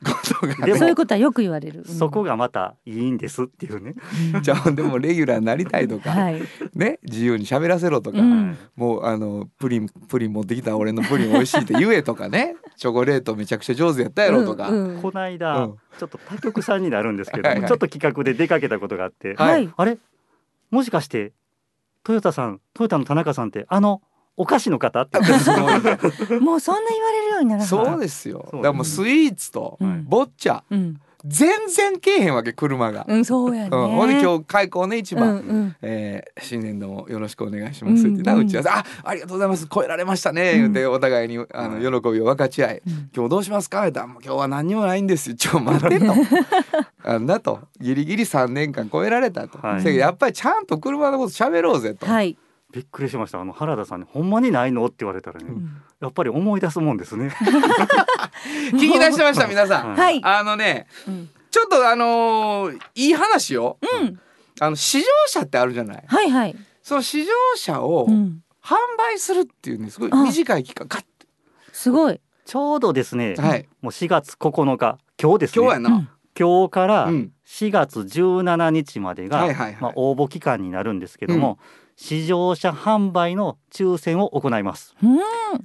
[0.65, 1.95] でもそういうことはよく言われる、うん。
[1.95, 3.95] そこがまたいいんですっていうね。
[4.41, 6.41] じゃあでもレギュラーになりたいとか、はい、
[6.73, 8.57] ね自由に喋らせろとか、うん。
[8.75, 12.55] もうあのプリンプリン持ってきた俺のプリン美味しいって言えとかね。
[12.77, 15.01] チョコレートめちゃくちゃ上手やったやろとか、うんうん。
[15.01, 15.75] この間、うん。
[15.97, 17.67] ちょっと他局さんになるんですけどはいはい。
[17.67, 19.73] ちょっと企画で出かけたことがあって、はいはい。
[19.75, 19.97] あれ？
[20.71, 21.33] もしかして
[22.03, 24.01] トヨタさんトヨタの田中さんってあの
[24.37, 25.01] お菓子の方？
[25.03, 25.19] って
[26.39, 28.45] もうそんな言われるようにならないそうですよ。
[28.51, 30.05] だからもうスイーツとうん。
[30.07, 30.61] ボッチャ。
[30.69, 35.75] うん、全然けえへんわけ車が、うん、そうやね、うん、ほんで今日開口ね一番、うんうん。
[35.81, 38.47] えー新年度もよろしくお願いしますってな、うんうん。
[38.47, 38.69] 打ち合わせ。
[38.69, 39.67] あありがとうございます。
[39.73, 40.59] 超えられましたね、うん。
[40.59, 43.09] 言ってお互いにあの喜びを分かち合い、うん。
[43.15, 45.35] 今日どうしますか?」言ったらもう「今日は何にもないんですよ。
[45.35, 46.13] ちょ待って」と
[47.03, 47.61] 「あんだと。
[47.79, 49.95] ギリギリ3年間超えられたと、はい。
[49.95, 52.05] やっぱりちゃんと車のこと喋ろうぜ」と。
[52.05, 52.37] はい、
[52.75, 53.39] びっくりしました。
[53.39, 55.81] あの原田さんに「ほんまにないの?」って言われたらね、うん。
[56.01, 57.33] やっぱり思い出すもんですね。
[58.73, 59.95] 聞き出してました 皆さん。
[59.95, 60.19] はい。
[60.21, 61.29] あのねうん。
[61.49, 63.77] ちょっとあのーいい話よ。
[63.81, 64.19] うん。
[64.59, 66.03] あの試乗車ってあるじゃない。
[66.05, 69.99] はいはい、その試乗車をうん、販売するっていうねす。
[69.99, 70.17] ごいあ。
[70.23, 71.03] 短い期間ガッ
[71.71, 73.67] すごい、ちょうどですね、はい。
[73.81, 75.65] もう4月9日今日ですね。
[75.65, 75.95] 今日やな。
[75.95, 76.09] うん。
[76.37, 81.59] 今日からうん4月17日までが、はいはいはいまあ、応募期間になるんですけども、
[81.95, 84.95] 試乗車販売の抽選を行います。
[85.01, 85.17] うん、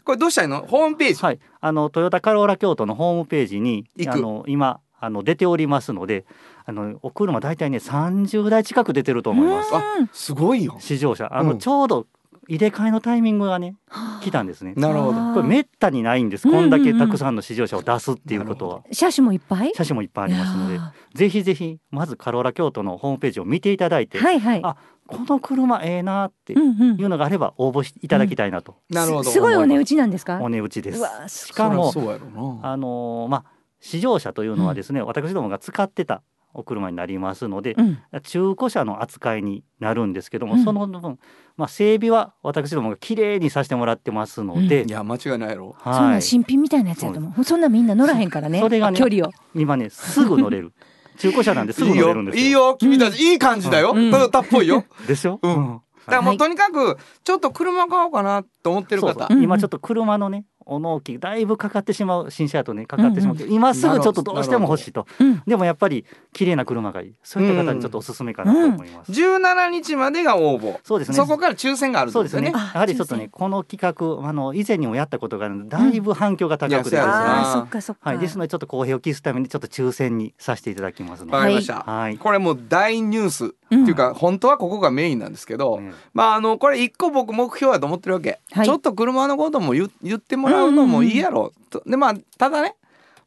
[0.05, 0.67] これどうしたらいいの？
[0.67, 1.23] ホームページ？
[1.23, 6.27] はい、あのトヨタカローラ京都のホームページにあの今あの出ておりますので、
[6.67, 9.75] あのお車大体ね30台近く出てると思います。
[9.75, 10.77] あすごいよ。
[10.79, 12.07] 試乗車あの、うんちょうど
[12.51, 13.77] 入れ替えのタイミングがね
[14.23, 14.75] 来たんですね。
[14.77, 15.35] なるほど。
[15.35, 16.51] これめったにないんです。
[16.51, 18.83] こんだけたくさんの試乗車を出すっていうことは。
[18.91, 19.73] 車種もいっぱい？
[19.73, 20.81] 車種もいっぱいありますので。
[21.15, 24.61] ぜひぜひまずカローラ京都のホームページを見ていただいて、はいはい。
[24.65, 29.25] あこの車ええなっていうのがあれば応募しいただきたいなと、なるほど。
[29.25, 30.41] すすごいお値打ちなんですか？
[30.43, 31.47] お値打ちです。
[31.47, 32.69] しかもそりゃそうやろな。
[32.69, 37.99] あのーまあ試乗車というのはですね、私どもが使ってたお車になりますので、うん。
[38.23, 40.65] 中古車の扱いになるんですけども、うん。
[40.65, 41.19] その分、
[41.57, 45.77] まあ、整備は私どもが綺麗にさせてもらってますので、いや間違いないやろ。
[45.83, 49.31] そんなはい、新品みたいなやつやと思うそんなみんな乗らへんからねそれがね距離を。
[49.55, 50.73] 今ねすぐ乗れる。
[51.19, 52.45] 中古車なんですぐ乗れるんですよ。
[52.45, 53.93] いいよ君たちいい感じだよ。
[53.95, 54.11] うん。
[54.11, 54.85] トヨタっぽいよ。
[55.07, 55.81] でしょ、うん。
[56.07, 59.09] だからもうとにかくちょっと車買おうかなと思ってる方。
[59.09, 59.37] そうそう。
[59.37, 65.07] うん今ちょっと車のねお納期だいぶかかってしまう新車やとねかかってしまうけど、今すぐちょっとどうしても欲しいと。
[65.19, 65.43] うん。
[65.47, 67.09] でもやっぱり綺麗な車がい。
[67.09, 70.79] いそういった方にちょっとおすすめかなと思います、17日までが応募。
[70.85, 71.17] そうですね。
[71.17, 72.51] そこから抽選があるんそうですすね。
[72.51, 76.91] ねあやはりちょっと抽ねこの企画あの以前にもやったことがあるのでだいぶ反響が高くて。
[76.91, 77.09] ですね、うん。
[77.09, 78.11] あーそっかそっか。
[78.11, 82.19] はい、ですのでちょっと公平を期すためにちょっと抽選にさせていただきますので、わかりました、はい。
[82.19, 88.67] これもう大ニュース、っていうか本当はここがメインなんですけど、ねまああのこれ一個僕目標やと思ってるわけ、はい。
[88.67, 92.75] ちょっと車のことも言言ってもらうのもいいやろ、とでまあただね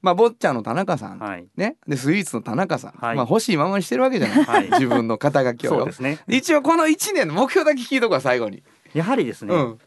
[0.02, 1.78] まあ坊ちゃんの田中さん、はい、ね。
[1.88, 3.16] でスイーツの田中さん、はい。
[3.16, 4.70] まあ欲しいままにしてるわけじゃない、はい。
[4.80, 6.20] 自分の肩書きをね。
[6.28, 9.80] 一応この1年の目標だけ聞いとこう最後に、やはりですね、うん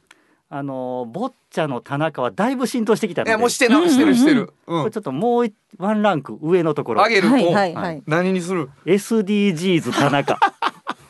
[0.48, 3.30] あのボッチャの田中はだいぶ浸透してきたので。
[3.30, 4.80] いやもうしてな、してるしてる、うん。
[4.82, 7.02] これちょっともう一ワンランク上のところ。
[7.02, 8.02] あげる、はいおはいはい。
[8.06, 10.38] 何にする？SDGs 田中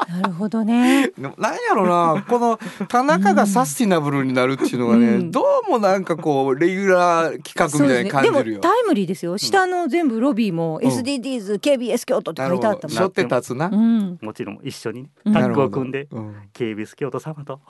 [0.08, 1.10] なるほどね。
[1.18, 2.24] なんやろな。
[2.28, 5.30] この田中がサスティナブルになるっていうのがね、うん。
[5.30, 8.44] どうもなんかこうレギュラー企画みたいに感じるよ。
[8.44, 9.36] でもタイムリーですよ。
[9.38, 13.68] 下の全部ロビーも SDGs KBS 京都って書いてあったもんしょって立つな。
[13.72, 14.18] うん。
[14.22, 15.32] もちろん一緒にねうん。
[15.32, 15.66] タッグなるほど。
[15.66, 17.60] を組んでうん KBS 京都様と。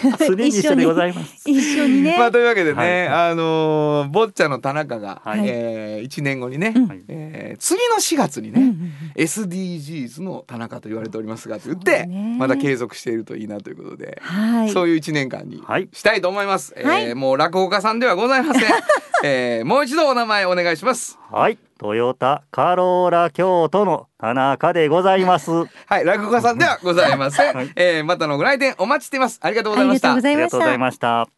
[0.18, 1.48] 常に一緒でございます。
[1.48, 2.16] 一緒にね。
[2.18, 3.08] まあというわけでね、はい。
[3.30, 5.42] あのーボッチャの田中が、はい。
[5.44, 6.86] えー、1年後にね、うん。
[6.88, 8.92] はいえー次の4月にね、うんうんうん。
[9.16, 16.74] SDGs の田中と言われておりますがと言って、だねまだ継続しているといいなということで、はいそういう1年間にはいしたいと思います。
[16.74, 18.62] はいえーもう落語家さんではございません。
[19.24, 21.18] えーもう一度お名前お願いします。
[21.30, 25.50] はい、トヨタカローラ京都の田中でございます。
[25.86, 27.52] はい、落語家さんではございません。
[27.54, 29.38] はいえーまたのご来店お待ちしています。
[29.42, 30.66] ありがとうございましたありがとうご。
[30.66, 31.28] ざいましたまし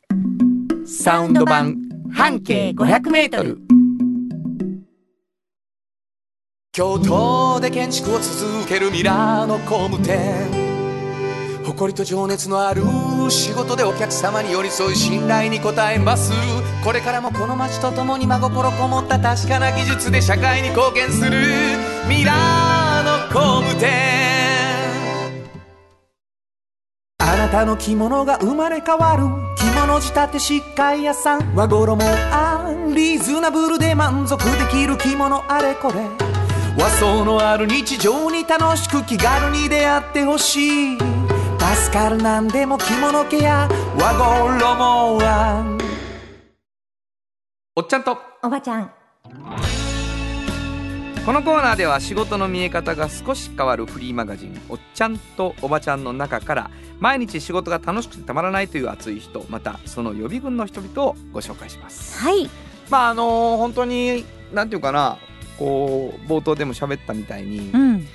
[0.86, 0.92] た。
[1.10, 1.76] サウンド版
[2.12, 3.81] 半径500メートル。
[6.74, 10.48] 京都で建築を続けるミラーの工務店。
[11.66, 12.82] 誇りと情熱のある
[13.28, 16.32] 仕事でお客様に寄り添い信頼に応えます。
[16.82, 21.30] これからもこの街とともに真心こもった確かな技術で社会に貢献する。
[22.08, 23.90] ミラーの工務店。
[27.18, 29.24] あなたの着物が生まれ変わる。
[29.58, 31.54] 着物仕立て疾患屋さん。
[31.54, 34.96] 和衣あんリーズナブルで満足できる。
[34.96, 36.21] 着物あれこれ。
[36.78, 40.98] 和装のある日常に楽しく気軽に出会ってほしい。
[40.98, 43.68] 助かるなんでも着物ケア。
[43.98, 45.78] 和衣あん
[47.76, 48.18] おっちゃんと。
[48.42, 48.90] おばちゃん。
[51.26, 62.18] このコーナーでは仕事の見え方が少し変わるフリーマガジン「おっちゃんとおばちゃん」の中から毎日仕事が楽しくてたまらないという熱い人またその予備軍の人々をご紹介します。
[62.18, 62.50] はい。
[62.90, 65.16] まああの本当になんていうかな
[65.58, 68.06] こう冒頭でも喋ったみたいに、うん。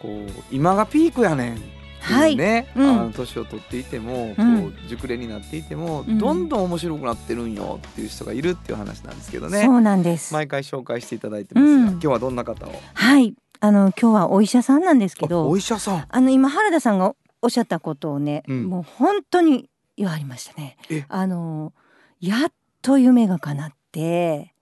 [0.00, 1.62] こう今がピークやねん
[2.00, 2.88] はいね、うん。
[2.88, 4.62] あの年を取っていても、うん。
[4.62, 6.18] こう熟練になっていても、うん。
[6.18, 9.64] どんどん面白くなってるんよっていう人がいるっていう話なんですけどね。
[9.64, 10.34] そうなんです。
[10.34, 11.88] 毎回紹介していただいてますが、うん。
[11.92, 13.34] 今日はどんな方をはい。
[13.60, 16.04] あの今日はお医者さんなんですけあどお医者さん。
[16.06, 18.64] あの今原田さんがおっしゃったことをね、うん。
[18.66, 20.76] もう本当に言われましたね。
[20.90, 21.06] え？
[21.08, 21.72] あの
[22.20, 22.52] やっ
[22.82, 24.53] と夢が叶って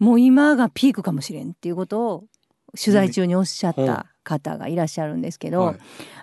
[0.00, 2.24] もう今がピークかもしれんっていうことを
[2.76, 5.76] 取材中におっしゃった方がいらっしゃるんですけど、はい。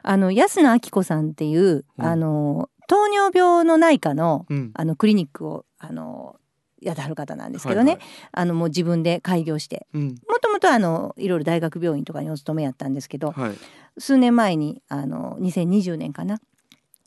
[0.04, 2.06] あの安野明子さんっていう、うん。
[2.06, 4.72] あの糖尿病の内科のうん。
[4.74, 6.36] あのクリニックをあの
[6.82, 8.08] やってはる方なんですけどね、はいはい。
[8.32, 10.08] あのもう自分で開業してうん。
[10.28, 13.54] もともとあのいろいろ大学病院とかにお勤めやったんですけど、はい。
[14.00, 16.40] 数年前にあの2020年かな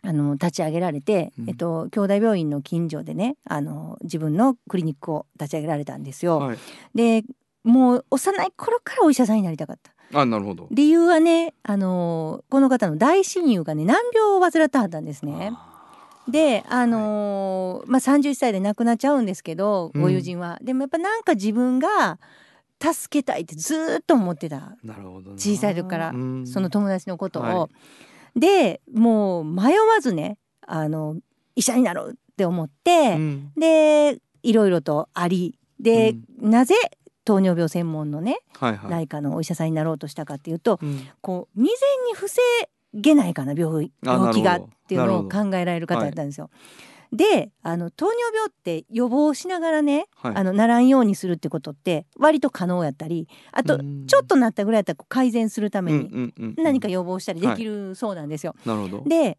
[0.03, 1.49] あの立ち上げられて、うん。
[1.49, 6.39] えっと、兄弟病院の近所でねあの自分のクリニックを立ち上げられたんですよ。
[6.39, 6.59] はい。
[6.95, 7.25] で
[7.63, 9.93] もう幼い頃からお医者さんになりたかった。
[10.13, 10.67] あなるほど。
[10.71, 15.53] 理由はねあのこの方の大親友がね難病を患ってはったんですね。
[16.29, 20.03] であのまあ、31歳で亡くなっちゃうんですけどうん。
[20.03, 22.19] ご友人は、でもやっぱなんか自分が
[22.81, 24.77] 助けたいってずーっと思ってた。
[24.83, 25.37] なるほどな。
[25.37, 26.47] 小さい時からうん。
[26.47, 27.43] その友達のことを。
[27.43, 27.69] は
[28.37, 31.17] でもう迷わずねあの
[31.57, 33.53] 医者になろうって思って、うん。
[33.57, 36.75] でいろいろとありで、なぜ
[37.25, 38.91] 糖尿病専門のねはいはい。
[38.91, 41.07] 内科のお医者さんになろうとしたかっていうとうん。
[41.21, 42.41] こう未然に防
[42.95, 43.91] げないかな病
[44.33, 46.51] 気がっていうのを考えられる方だったんですよ。
[47.13, 50.37] であの糖尿病って予防しながらね、はい。
[50.37, 54.07] あのならんようにするってことって割と可能やったりあとうん。
[54.07, 58.55] ちょっとなったぐらいやったら改善するために何か予防したりできるそうなんですよ。
[58.65, 59.05] なるほど。
[59.07, 59.39] で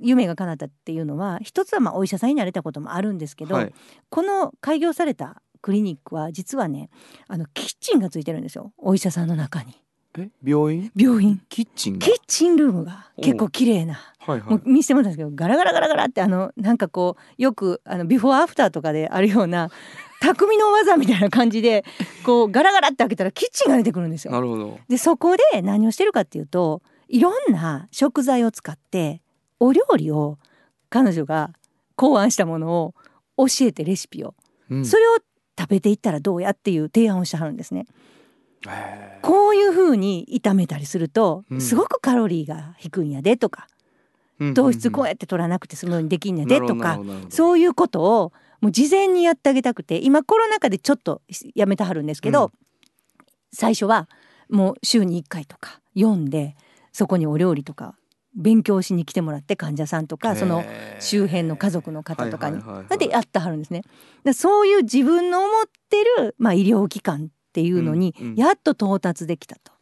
[0.00, 3.74] 夢が叶ったっていうのは一つはまあお医者さんになれたこともあるんですけど、はい。
[4.08, 6.88] この開業されたクリニックは実はね
[7.26, 8.72] あのキッチンがついてるんですよ。
[8.78, 9.74] お医者さんの中に
[10.16, 10.90] え病院？
[10.96, 12.06] 病院キッチンが？
[12.06, 14.62] キッチンルームが結構綺麗なはいはいもう。
[14.64, 19.70] 見せてもらったんですけどガラガラガラガラってあのなんかこうよくあのビフォーアフターとかであるような
[20.20, 21.84] 匠の技みたいな感じで
[22.24, 24.40] こうガラガラって開けたらキッチンが出てくるんですよな。
[24.40, 24.78] るほど。
[24.88, 29.22] でそこで何をしてるかっていうといろんな食材を使って
[29.60, 30.38] お料理を
[30.90, 31.52] 彼女が
[31.96, 32.94] 考案したもの
[33.36, 34.34] を教えてレシピを、
[34.70, 35.16] うんそれを
[35.58, 37.86] 食べていったらどうやっていう提案をしてはるんですね。
[38.68, 41.60] へこういう風に炒めたりすると、うん。
[41.60, 51.22] すごくカロリーが低いんやでとかー糖質こうやって取らなくて済むようにできんやでとか、そういうことをもう事前にやってあげたくて今コロナ禍でちょっと
[51.54, 52.50] やめてはるんですけど、うん。
[53.52, 54.08] 最初は
[54.48, 56.56] もう週に1回とか読んで
[56.92, 57.96] そこにお料理とか
[58.34, 60.64] 勉強しに来てもらって患者さんとかその
[61.00, 62.62] 周辺の家族の方とかに
[62.98, 63.82] でやってはるんですね。
[64.24, 68.34] でそういう自分の思ってる、まあ、医療機関っていうのにうんうん。
[68.34, 69.72] やっと到達できたと。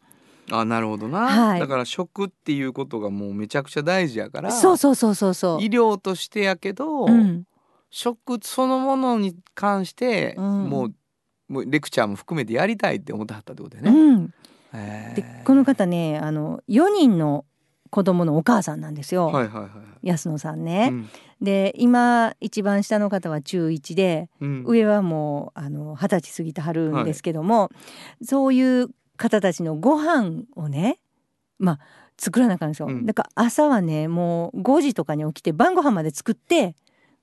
[0.52, 1.60] あなるほどな、はい。
[1.60, 5.62] だから食っていうことがもうめちゃくちゃ大事やからそうそうそうそうそう。
[5.62, 7.44] 医療としてやけど、うん。
[7.90, 10.70] 食そのものに関して、うん。
[10.70, 10.94] もう
[11.48, 14.16] もうレクチャーも含めてやりたいって思ってはったってことだうよね。
[14.16, 14.34] ん、
[14.74, 15.14] へー。
[15.16, 17.44] でこの方ねあの4人の
[17.90, 19.68] 子供のお母さんなんですよ、はいはいは
[20.02, 20.08] い。
[20.08, 20.88] 安野さんね。
[20.92, 21.08] うん。
[21.40, 24.64] で今一番下の方は中1でうん。
[24.66, 27.70] 上はもうあの二十歳過ぎてはるんですけども、
[28.22, 30.98] そういう方たちのご飯をね
[31.58, 31.78] まあ
[32.18, 33.06] 作らなあかんですよ、うん。
[33.06, 36.74] だから朝はねもう5時とかに起きて晩ご飯まで作って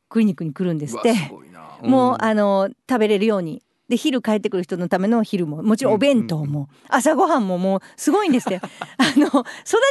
[0.10, 1.10] クリニックに来るんですって。
[1.10, 1.62] うわすごいな。
[1.82, 8.62] もう、んあの食べれるようにで昼帰ってくる人のための昼ももちろんお弁当も、朝ごはんももうすごいんですって。
[8.98, 9.43] あの育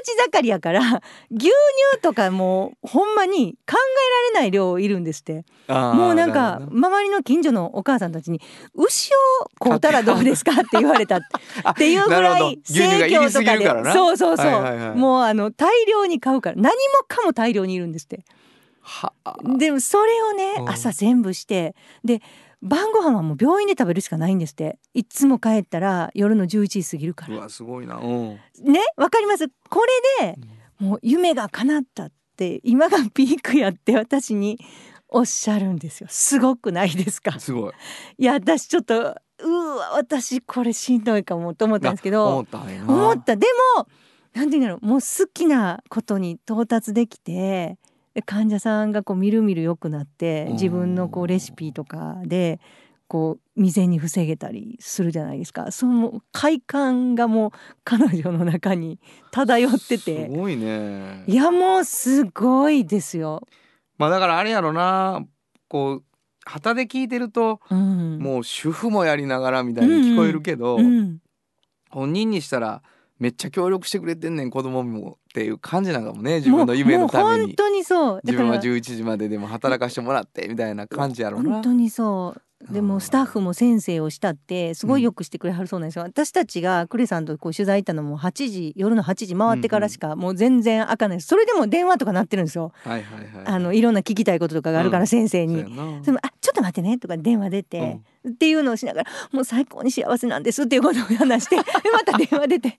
[0.04, 0.80] ち盛りやから
[1.30, 1.52] 牛乳
[2.00, 3.76] とかもうほんまに考
[4.32, 5.44] えられない量いるんですって。
[5.68, 8.40] もうなんか周りの近所のお母さんたちに
[8.74, 11.20] 「牛を買うたらどうですか?」って言われたっ
[11.76, 13.92] ていうぐらい牛乳がいりすぎるからな。
[13.92, 14.96] そうそうそう、はいはいはい。
[14.96, 16.72] もうあの大量に買うから何も
[17.06, 18.24] かも大量にいるんですって。
[18.80, 19.36] はあ。
[19.56, 20.68] でもそれをねうん。
[20.70, 21.74] 朝全部して
[22.04, 22.20] で
[22.62, 24.78] 晩ご飯はもう病院で食べるしかないんですって。
[24.94, 27.36] いつも帰ったら夜の11時過ぎるから。
[27.36, 27.96] うわすごいな。
[27.96, 28.28] うん。
[28.62, 28.80] ね？
[28.96, 29.48] わかります？
[29.68, 29.82] こ
[30.20, 30.38] れで
[30.78, 34.58] もう夢が叶ったって今がピークやって私に
[35.08, 36.06] おっしゃるんですよ。
[36.10, 37.38] すごくないですか？
[37.40, 37.72] すごい。
[38.18, 42.28] いや私ちょっとうわ私これしんどいかもと思ったんですけど。
[42.28, 42.46] 思っ
[43.24, 43.46] たで
[43.76, 43.88] も
[44.34, 44.86] なんていうんだろう。
[44.86, 47.78] もう好きなことに到達できてで
[48.26, 50.52] 患者さんがこうみるみる良くなってうん。
[50.52, 52.60] 自分のこうレシピとかで
[53.08, 55.70] こう未然に防げたりするじゃないですか。
[55.70, 57.50] その快感がもう
[57.84, 58.98] 彼女の中に
[59.30, 61.24] 漂ってすてごいね。
[61.26, 61.34] い。
[61.34, 63.46] やもうすごいですよ。
[63.98, 65.24] まあだからあれやろな。
[65.68, 66.04] こう
[66.44, 71.18] 旗で聞いてるとうん、もう主婦もやりながらみたいに聞こえるけど、うん、
[71.90, 72.82] 本人にしたら
[73.18, 77.46] めっちゃ協力してくれてんねん子供もっていう感じなんかもね自分の夢のために。
[77.46, 78.20] 本当にそう。
[78.22, 81.52] 自分はだから11時まででも働かしてもらってみたいな感じやろうな。
[81.54, 81.62] 本。
[81.62, 91.28] 当にそうでうんもスタッフも先生をしたってすごいよくしてくれはるそうなんですよ、私たちがクレさんとこう取材行ったのも8時夜の8時回ってからしかもう全然開かないです。
[91.28, 92.72] それでも電話とか鳴ってるんですよ。
[92.84, 93.46] はいはいはい。
[93.46, 95.06] あのいろんな聞きたいこととかがあるからうん。
[95.06, 96.00] 先生に、そうやな。
[96.00, 102.72] でもあちょっと待ってねとか電話出て、っていうのをしながらもう最高に幸せなんですっていうことを話して でまた電話出てっ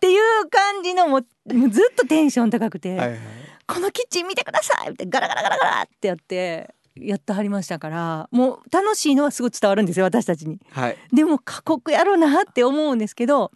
[0.00, 3.18] ていう感じのもうもうずっとテンション高くて、はいはい。
[3.66, 10.58] このキッチン見てくださいってガラガラガラガラってやってやってはりましたからもう楽しいのはすごい伝わるんですよ私たちに。
[10.70, 10.96] はい。
[11.12, 13.52] でも過酷やろなって思うんですけど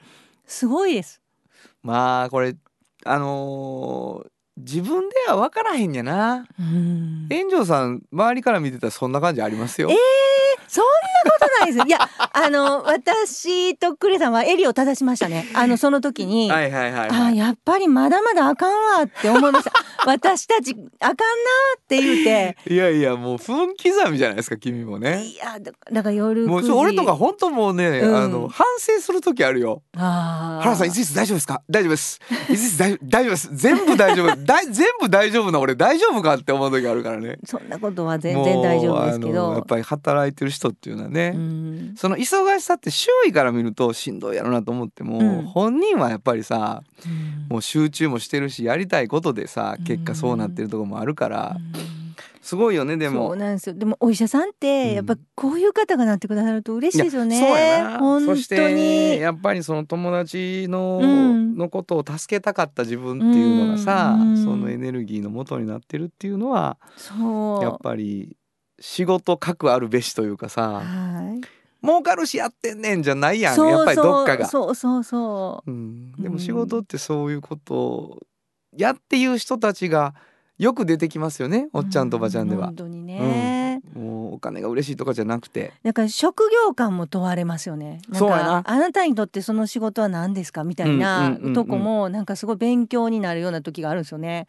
[0.47, 1.21] すごいです。
[1.83, 2.57] まあこれ
[3.05, 6.47] あのー自分では分からへんやな。
[6.61, 9.91] うん炎上さん周りから見てたらそんな感じありますよ。
[9.91, 9.95] え
[10.69, 10.91] そんな
[11.31, 11.87] ことないです。
[11.87, 11.99] いや
[12.33, 15.47] あの私とクレさんは襟を正しましたね。
[15.55, 16.51] あのその時に。
[16.51, 17.37] はいはいはいあはい。
[17.37, 19.73] やっぱりまだまだあかんわって思いました。
[20.07, 21.23] 私たちあかんな
[21.79, 22.57] って言うて。
[22.69, 25.23] いやいやもう分刻みじゃないですか君もね。
[25.25, 28.17] いやだだから夜9時もう俺とか本当もうね、うん。
[28.17, 29.83] あの反省する時あるよ。
[29.97, 30.65] あー。
[30.65, 31.63] 原さんいついつ大丈夫ですか？
[31.69, 32.21] 大丈夫です。
[32.49, 33.31] いついつ大丈夫？
[33.33, 33.49] です。
[33.53, 34.37] 全部大丈夫。
[34.45, 37.39] だい全部大丈夫な俺大丈夫かって思う時あるからね。
[37.45, 41.95] そんなことは全然大丈夫ですけもうあのやどっぱり働いてる人っていうのはね、うん。
[41.97, 45.43] その忙しさって周囲から見るとしんどいやろなと思っても、うん。
[45.43, 47.47] 本人はやっぱりさうん。
[47.49, 51.57] もう集中もしてるしやりたいことでさ結果そうなってるところもあるから、
[52.43, 53.37] すごいよねでそもう。
[53.37, 53.75] なんですよ。
[53.75, 57.39] でもお医者さんってやっぱこういう方がなってくださると嬉しいですよね。
[57.39, 57.99] そうやな。
[58.01, 61.57] 本当そしてにやっぱりその友達の,、うん。
[61.57, 64.43] のことを助けたかった自分っていうのがさ、うん。
[64.43, 67.63] そのエネルギーの元になってるっていうのはそう。
[67.63, 68.37] やっぱり
[68.83, 71.41] 仕事核あるべしというかさはい。
[71.85, 74.47] 儲かるしやってんねんじゃないやんやっぱりどっかが。
[74.47, 76.41] そうそうそううん、でもうん。
[76.41, 78.21] 仕事ってそういうことを
[78.77, 80.15] やっていう人たちが
[80.59, 82.67] よく出てきますよねおっちゃんとおばちゃんでは。
[82.67, 82.77] 本。
[82.77, 85.73] 当にね、もうお金が嬉しいとかじゃなくて。
[85.83, 88.01] だから職業観も問われますよね。
[88.13, 88.43] そうやな。
[88.63, 91.55] かあなたにとってその仕事は何ですかみたいなうんうんうんうん。
[91.55, 94.47] とこもなんかすごい勉強になるような時があるんですよね。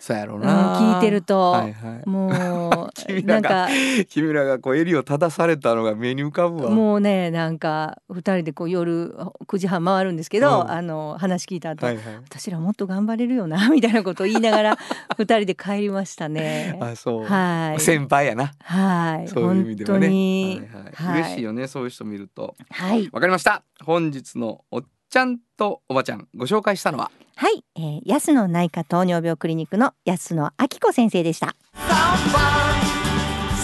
[0.00, 3.68] そうやろううん、な、聞いてると、はいはい、も 君うなんか
[4.08, 6.70] 君らがこう襟を正されたのが目に浮かぶわ。
[6.70, 9.14] もうねなんか二人でこう夜
[9.46, 12.04] 9時半回るんですけど、うんあの話聞いた後、はいはい。
[12.24, 14.78] 私らもっと頑張れるよな みたいなことを言いながら
[15.18, 16.78] 二人で帰りましたね。
[16.80, 17.24] あそう。
[17.24, 17.80] はい。
[17.80, 18.52] 先輩やな。
[18.62, 19.28] はい。
[19.28, 20.06] そういう意味ではね。
[20.06, 22.56] 本当に、はいはい嬉しいよねそういう人見ると。
[22.70, 23.10] はい。
[23.12, 23.62] わかりました。
[23.84, 27.10] 本日のおっちゃんとおばちゃんご紹介したのは？
[27.34, 31.56] はい、えー、安野内科糖尿病クリニックの安野明子先生でした。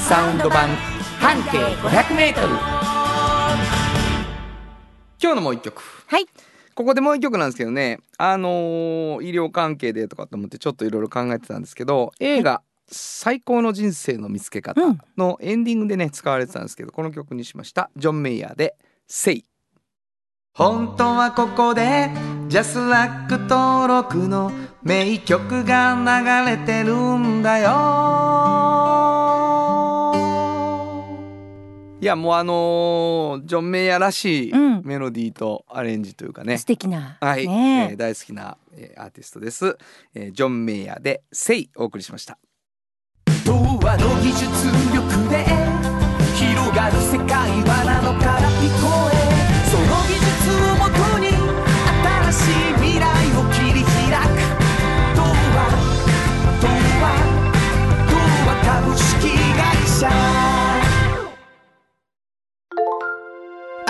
[0.09, 0.71] サウンド版
[1.21, 2.49] 半径500メートル。
[5.23, 5.81] 今日のもう一曲。
[6.09, 6.27] はい。
[6.75, 18.75] ここでもう一曲なんですけどね、あのー医療関係でとかと思ってちょっといろいろ考えてたんですけど映画「最高の人生の見つけ方うん」のエンディングでね使われてたんですけどこの曲にしましたジョン・メイヤーで
[19.07, 19.45] 「セイ」
[20.57, 22.11] 本当はここで
[22.49, 24.51] ジャスラック登録の
[24.83, 27.67] 名曲が流れてるんだよ。
[32.01, 37.19] いやもうあのージョン・メイヤーらしいうんメロディーとアレンジというかね、素敵な。
[37.21, 39.77] はい、えねー大好きな、えーアーティストです、
[40.15, 42.39] えージョン・メイヤーで「セイ」お送りしました。
[43.45, 44.47] 童話の技術
[44.95, 45.45] 力で
[46.35, 49.36] 広がる世界はなのから聞こえ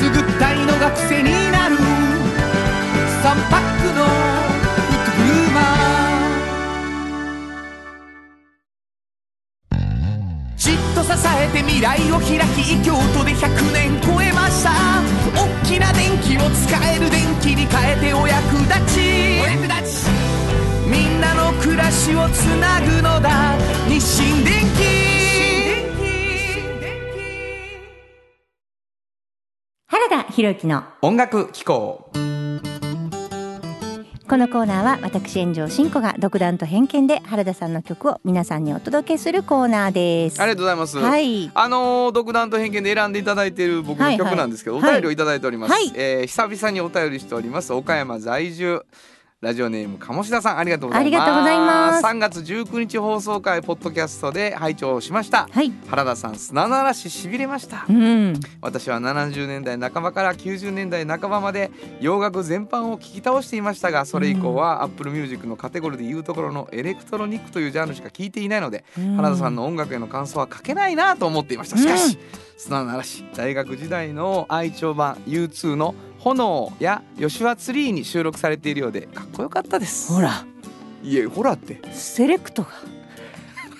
[0.00, 1.76] すぐったいのが癖になる。
[1.76, 4.08] 3パックのフ
[4.96, 9.76] ットグルーマー
[10.56, 14.70] じっと支えて未来を開き京都で100年超えました。
[15.36, 19.42] 大きな電気を使える電気に変えてお役立ち。
[19.42, 20.08] お役立ち。
[20.88, 23.54] みんなの暮らしをつなぐのだ。
[23.86, 24.69] 日清電原
[30.10, 32.10] 田博之の音楽機構。
[34.28, 40.42] このコーナーは私炎上真子が独断と偏見で原田さんの曲を皆さんにお届けするコーナーです。
[40.42, 41.48] ありがとうございます、はい。
[41.54, 45.92] あのー独断と偏見で選んでいただいている僕の曲なんですけど、はいはいお便りをいただいております、はい。
[45.94, 47.72] えー久々にお便りしております。
[47.72, 48.84] 岡山在住
[49.40, 51.16] ラジオネーム鴨志田さんありがとうございます。
[51.16, 52.04] ありがとうございます。
[52.04, 55.48] 3月19日放送回ポッドキャストで拝聴しました。
[55.50, 55.72] はい。
[55.88, 57.86] 原田さん砂の嵐しびれました。
[57.88, 58.34] うん。
[58.60, 61.70] 私は70年代半ばから90年代半ばまで
[62.02, 68.84] 洋楽全般を聞き倒していましたがそれ以降は Apple Music のカテゴリーでいうところのエレクトロニックというジャンルしか聞いていないので
[69.16, 71.78] 原田さんの音楽への感想は書けないなと思っていました。
[71.78, 72.18] しかし、
[72.58, 80.12] 砂の嵐大学時代の愛鳥版 U2 の「炎」や「ヨシュアツリー」に収録されているようでかっこよかったです。
[80.12, 80.44] ほら。
[81.02, 81.80] いえほらって。
[81.92, 82.68] セレクトが。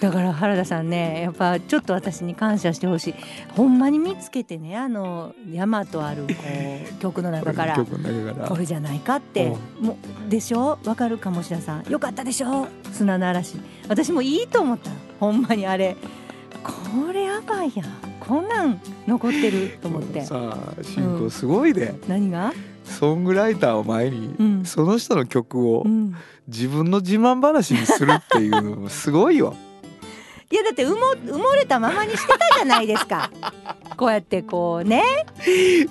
[0.00, 3.14] だから原田さんねやっぱちょっと私に感謝してほしい。
[3.54, 7.76] ほんまに見つけてねあの山とあるこう 曲の中から。
[7.76, 8.48] 曲の中から。
[8.48, 9.54] これじゃないかって。
[9.78, 10.78] もうでしょ？
[10.86, 11.90] わかる鴨志田さん。
[11.90, 12.68] よかったでしょ？
[12.92, 13.56] 砂の嵐
[13.88, 15.94] 私もいいと思ったほんまにあれ。
[16.64, 17.86] これやばいやん
[18.30, 20.24] こんなん残ってると思って。
[20.24, 22.52] さあ進行すごいで、何が？
[22.84, 24.64] ソングライターを前に、うん。
[24.64, 26.14] その人の曲をうん。
[26.46, 29.56] 自分の自慢話にするっていうのもすごいよ。
[30.48, 33.32] いやだって埋も埋もれたままにしてたじゃないですか。
[33.96, 35.02] こうやってこうね。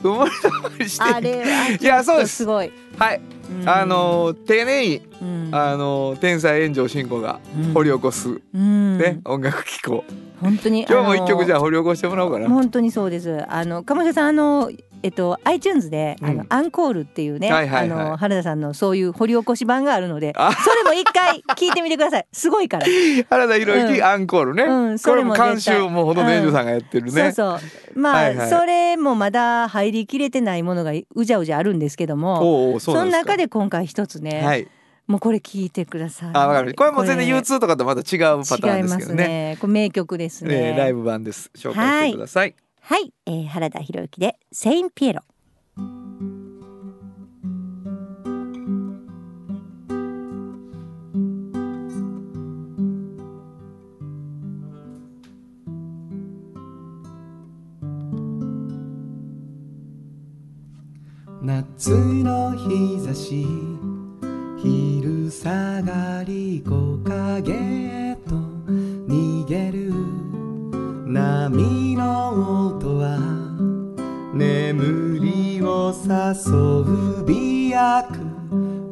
[0.02, 3.22] 生まれたまにしてあれはいやそうですすごい、はい、
[3.62, 3.70] うん。
[3.70, 5.50] あの丁寧にうん。
[5.52, 7.74] あの天才炎上進行がうん。
[7.74, 8.98] 掘り起こす、うん。
[8.98, 10.04] ね音楽機構。
[10.42, 12.48] 本当に今日も一曲じゃ掘り起こしてもらおうかな。
[12.48, 13.44] の本当にそうです。
[13.50, 14.72] あの鴨志田さんあの
[15.02, 18.00] えっと iTunes で、あのうんアンコールっていうね、はいはいはい。
[18.00, 22.28] あの原田さんのそういう掘り起こし版があるのであそれも一回聞いてみてください。
[22.34, 22.86] すごいから、
[23.30, 24.04] 原田博之、うん。
[24.04, 25.00] アンコールね、うん。
[25.00, 27.32] そこれも監修もほどの炎上さんがやってるね。
[27.32, 34.68] そうそうまあ、はいはいそれもまだ入りきれてないものがうじゃうじゃあるんですけどもその中で今回一つね、はい。
[35.08, 36.76] もうこれ聞いてくださいあわかる。
[36.76, 39.28] これも全然これ U2 とかとまた違うパターン違いますけどね。
[39.28, 41.52] ねこれ名曲ですねえーライブ版です。
[41.56, 42.56] 紹介してください。
[42.82, 45.24] はい、えー、原田博之でセインピエロ
[61.60, 63.46] 夏の日差し
[64.64, 68.36] 昼下がり木陰へと
[69.10, 69.94] 逃げる
[71.06, 73.20] 波の音は
[74.34, 78.20] 眠りを誘うびやく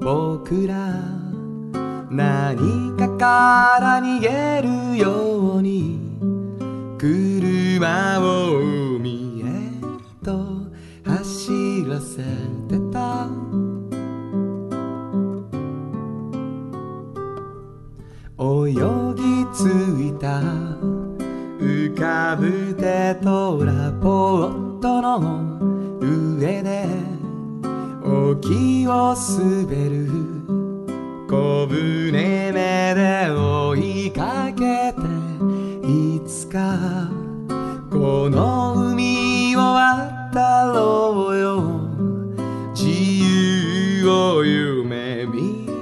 [0.04, 0.76] 僕ら
[2.12, 6.02] 何かから逃げるように
[6.98, 10.68] 車を海へと
[11.06, 12.57] 走らせ
[18.40, 18.72] 泳
[19.16, 20.42] ぎ着いた。
[21.60, 25.58] 浮かぶテトラポットの
[26.00, 26.86] 上で
[28.06, 30.08] 沖を滑る。
[31.28, 33.76] 小舟目で追
[34.06, 35.02] いかけて
[35.84, 37.10] いつか
[37.90, 41.82] この海を渡ろうよ。
[42.76, 42.88] 自
[43.98, 45.77] 由を夢見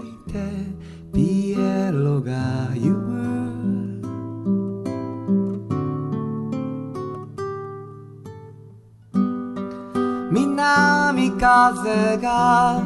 [11.47, 12.81] 風が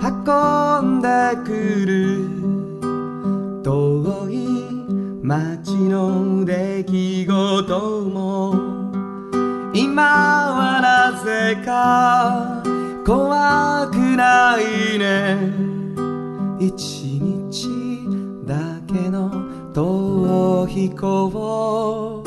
[0.00, 1.50] 運んでく
[1.84, 2.24] る。
[3.62, 4.34] 遠い
[5.22, 8.54] 街の出来事も。
[9.74, 12.62] 今はなぜか
[13.04, 15.36] 怖くないね。
[16.58, 17.68] 一日
[18.46, 19.30] だけの
[19.74, 22.21] 逃避行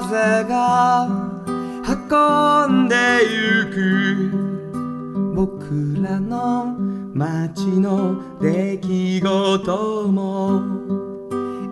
[0.00, 1.06] 風が
[1.86, 2.96] 運んで
[3.30, 4.32] ゆく。
[5.34, 6.74] 僕らの
[7.12, 10.62] 街の出来事も。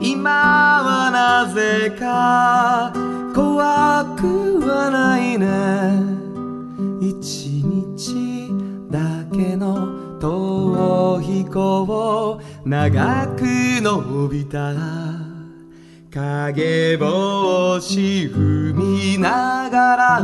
[0.03, 2.93] 今はなぜか
[3.35, 5.49] 怖くはないね。
[7.01, 8.53] 一日
[8.91, 13.41] だけの逃避行を長く
[13.81, 15.20] 伸びた。
[16.13, 20.21] 影帽子踏みながら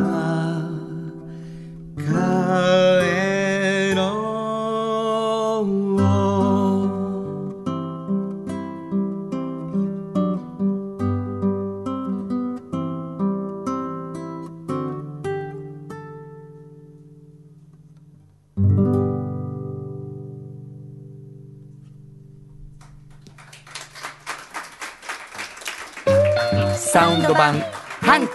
[1.96, 2.02] 帰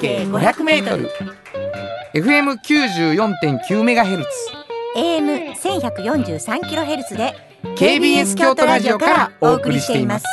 [0.02, 1.12] 径500メートル。
[2.16, 4.30] FM 94.9メガヘルツ。
[4.98, 7.36] AM 1143キロヘルツで
[7.78, 10.26] KBS 京都ラジオからお送りしています。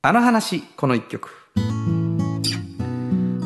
[0.00, 1.28] あの話この一曲。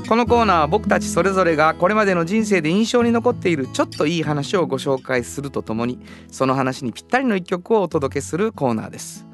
[0.08, 5.98] このコーナーは僕たちそれぞれがこれまでの人生で印象に残っているちょっといい話をご紹介するとともに
[6.30, 9.27] その話にぴったりの一曲をお届けするコーナーです。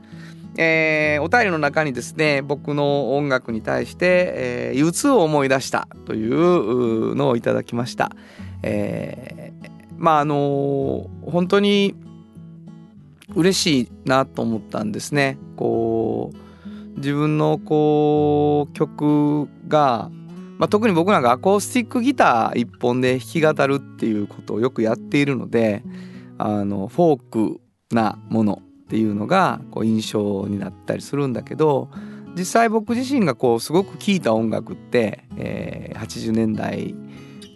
[0.57, 8.12] えーお便りの中にですね僕の音楽に対して、えー、を思い出したというのをいただきました。
[8.62, 11.94] えーまああの本当に
[13.34, 15.38] 嬉しいなと思ったんですね。
[15.57, 20.11] こう自分のこう曲が、
[20.59, 25.82] まあ、特に僕なんかアコースティックギター一本で弾き語るっていうことをよくやっているので
[26.38, 31.91] あのフォークなものっていうのがこう印象になったりするんだけど
[32.37, 36.95] 実際僕自身がこうすごく聴いた音楽って、えー80年代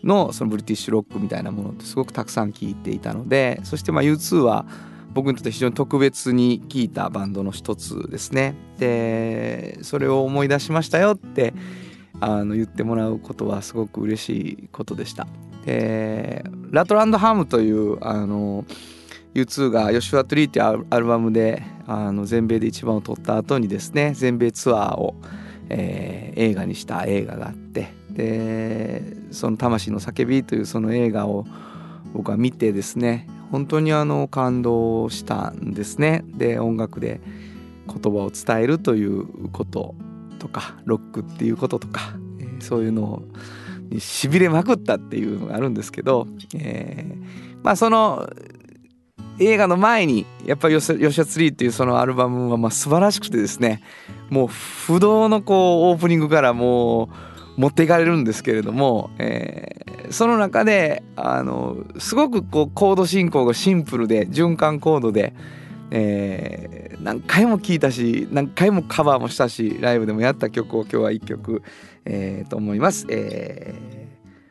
[0.04, 4.66] のそのブリティッシュロックみたいなものってすごくたくさん聴いていたのでそしてまあ U2 は
[5.12, 8.54] 僕にとって非常に特別に聴いたバンドの一つですね。
[8.78, 11.54] でそれを思い出しましたよって
[12.20, 15.26] あの言ってもらうことはすごく嬉しいことでした。
[15.64, 18.64] でラトランドハムというあの
[19.34, 25.14] U2 が「ヨシュア・トゥリー」っていうアルバムであの全米で一番を取った後にですね全米ツアーを、
[25.68, 31.46] えー映画にした映画があってでその「魂の叫び」というその映画を
[32.14, 36.24] 僕は見てですね本当にあの感動したんですね。
[36.36, 37.20] で音楽で
[37.86, 39.96] 言葉を伝えるということ
[40.38, 43.22] とかロックっていうこととか、えーそういうの
[43.88, 48.28] にしびれまくったっていうのがあるんですけど、えーまあその
[49.38, 53.82] 映画の前にやっぱりヨシヨシャツリーっていうそのアルバムはまあ素晴らしくてですね
[54.30, 57.04] もう不動のこうオープニングからも
[57.56, 65.34] う持っていかれるんですけれども、えーその中であのすごくこうコード進行がシンプルで循環コードで、
[65.90, 71.62] えー何回も聴いたし何回もカバーもしたしライブでもやった曲を今日は1曲、
[72.06, 73.06] えーと思います。
[73.10, 73.97] えー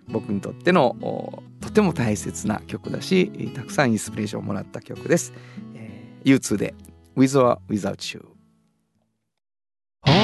[0.07, 0.95] 僕にとっての
[1.61, 5.33] とても大切な曲だしたくさんインスピレーションをもらった曲です。
[5.75, 6.73] えー U2 で
[7.15, 8.25] With or Without You
[10.01, 10.15] 本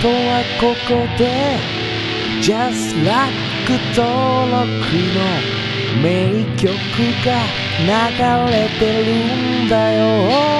[0.00, 1.58] 当はここで
[2.40, 3.34] Just Like
[3.94, 4.64] 登録
[5.14, 5.20] の
[6.02, 6.64] 名曲
[7.26, 7.28] が
[7.80, 10.59] 流れてるんだよ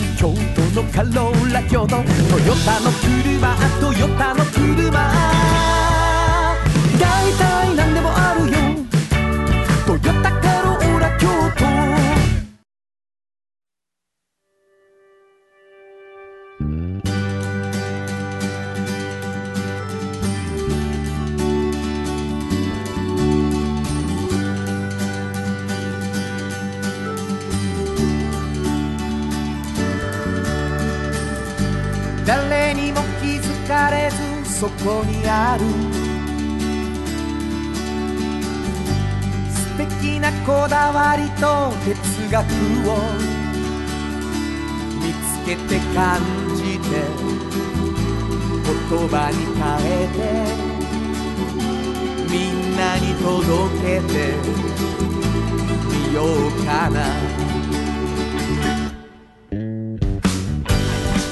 [0.21, 0.35] 京都
[0.83, 1.87] のカローラ京都。
[1.87, 2.05] トヨ
[2.63, 4.91] タの車トヨタの車。
[6.99, 7.60] 大体
[35.51, 35.65] ある。
[39.53, 42.39] 素敵なこだわりと哲学
[42.89, 42.91] を
[45.01, 46.21] 見つけて感
[46.55, 46.87] じて
[48.65, 48.71] 言
[49.09, 50.19] 葉に変えて
[52.31, 53.29] みんなに届
[53.81, 54.13] けて
[55.89, 56.95] みようかな。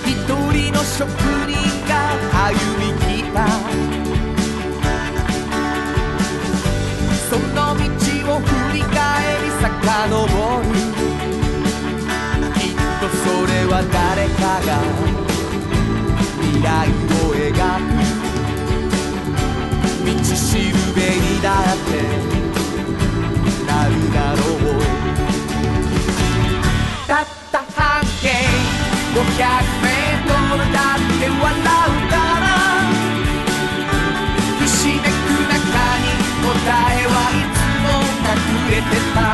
[0.05, 0.11] 一
[0.51, 1.38] 人の職
[29.39, 31.63] って笑う
[32.09, 32.47] から。
[34.59, 35.09] ひしめく
[35.47, 35.57] 中
[35.99, 36.07] に
[36.43, 36.49] 答
[36.91, 37.87] えはいつも
[38.25, 39.28] 隠れてた。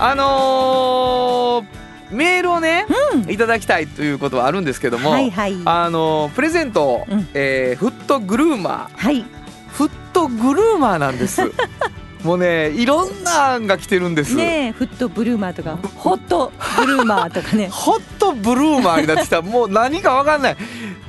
[0.00, 1.78] あのー
[2.10, 2.86] メールをね、
[3.28, 5.56] いただきたいということはあるんですけども、はいはい。
[5.66, 7.28] あのープレゼントを、うん。
[7.34, 9.16] えーフットグルーマはい。
[9.22, 9.24] ー
[9.68, 11.42] フットグルーマーなんです。
[12.24, 15.78] もうねいろんなのが来てるんです、ねえフットブルーマーとか。
[15.96, 17.68] ホットブルーマーとかね。
[17.70, 19.42] ホットブルーマーになってきた。
[19.42, 20.56] もう何かわかんない。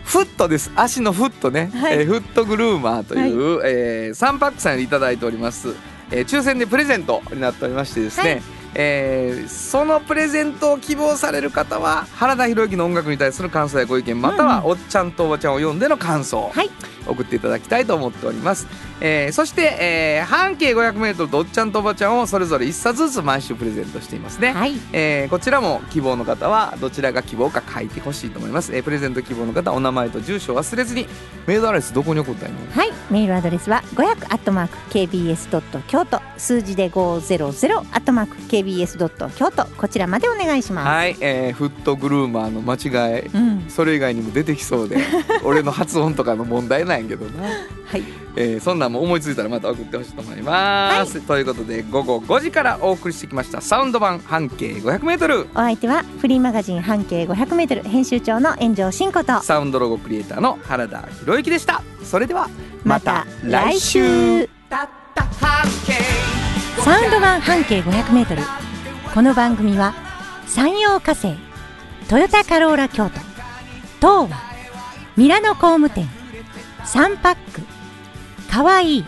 [0.04, 0.72] フットです。
[0.76, 2.00] 足のフットね、はい。
[2.00, 5.76] えーフットグルーマーという、えーサンパックさんいただいております、
[6.12, 8.42] えー抽選でプレゼントになっておりましてですね、はい。
[8.76, 16.70] えーそのプレゼントを希望される方は原田博之の音楽に対する感想やご意見またはおっちゃんとおばちゃんを読んでの感想、はい。
[17.08, 18.68] 送っていただきたいと思っております、
[19.02, 24.74] えーそして、えー半径 500m とおっちゃんとおばちゃんをそれぞれ1冊ずつ毎週プレゼントしていますね、はい。
[24.94, 31.08] えーこちらも希望の方はどちらが希望か書いてほしいと思います、えープレゼント希望の方はお名前と住所を忘れずに
[31.48, 32.72] メールアドレスどこに送ったらいいの？
[32.72, 32.92] はい。
[33.10, 36.22] メールアドレスは500アットマーク KBS ドット京都。
[36.38, 43.26] 数字で500アットマーク KBS ドット京都こちらまでお願いします、はい、えーフットグルーマーの間違い。
[43.28, 43.70] うん。
[43.70, 44.98] それ以外にも出てきそうで
[45.44, 47.44] 俺の発音とかの問題なんやけどな、
[47.86, 48.04] はい。
[48.36, 59.42] えーそんなんも思いついたらまた送ってほしいと思います、ということで午後5時からお送りしてきましたサウンド版半径 500m お相手はフリーマガジン半径 500m 編集長の炎上真子と。
[59.42, 62.50] サウンドロゴクリエイターの原田博之でしたそれでは
[62.84, 64.48] また来週
[66.84, 68.42] サウンド版半径 500m
[69.14, 69.94] この番組は
[70.48, 71.36] 山陽火星
[72.08, 73.20] トヨタカローラ京都
[74.00, 74.38] 東和
[75.18, 76.08] ミラノ工務店
[76.86, 77.62] サンパック
[78.50, 79.06] かわいい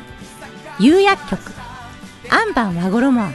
[0.80, 1.52] 釉薬局
[2.30, 3.34] アンバン和衣庵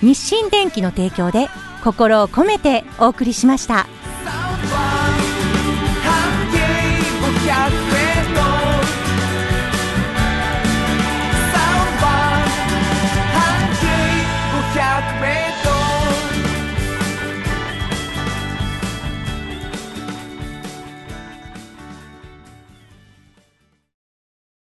[0.00, 1.48] 日清電機の提供で
[1.84, 3.86] 心を込めてお送りしました。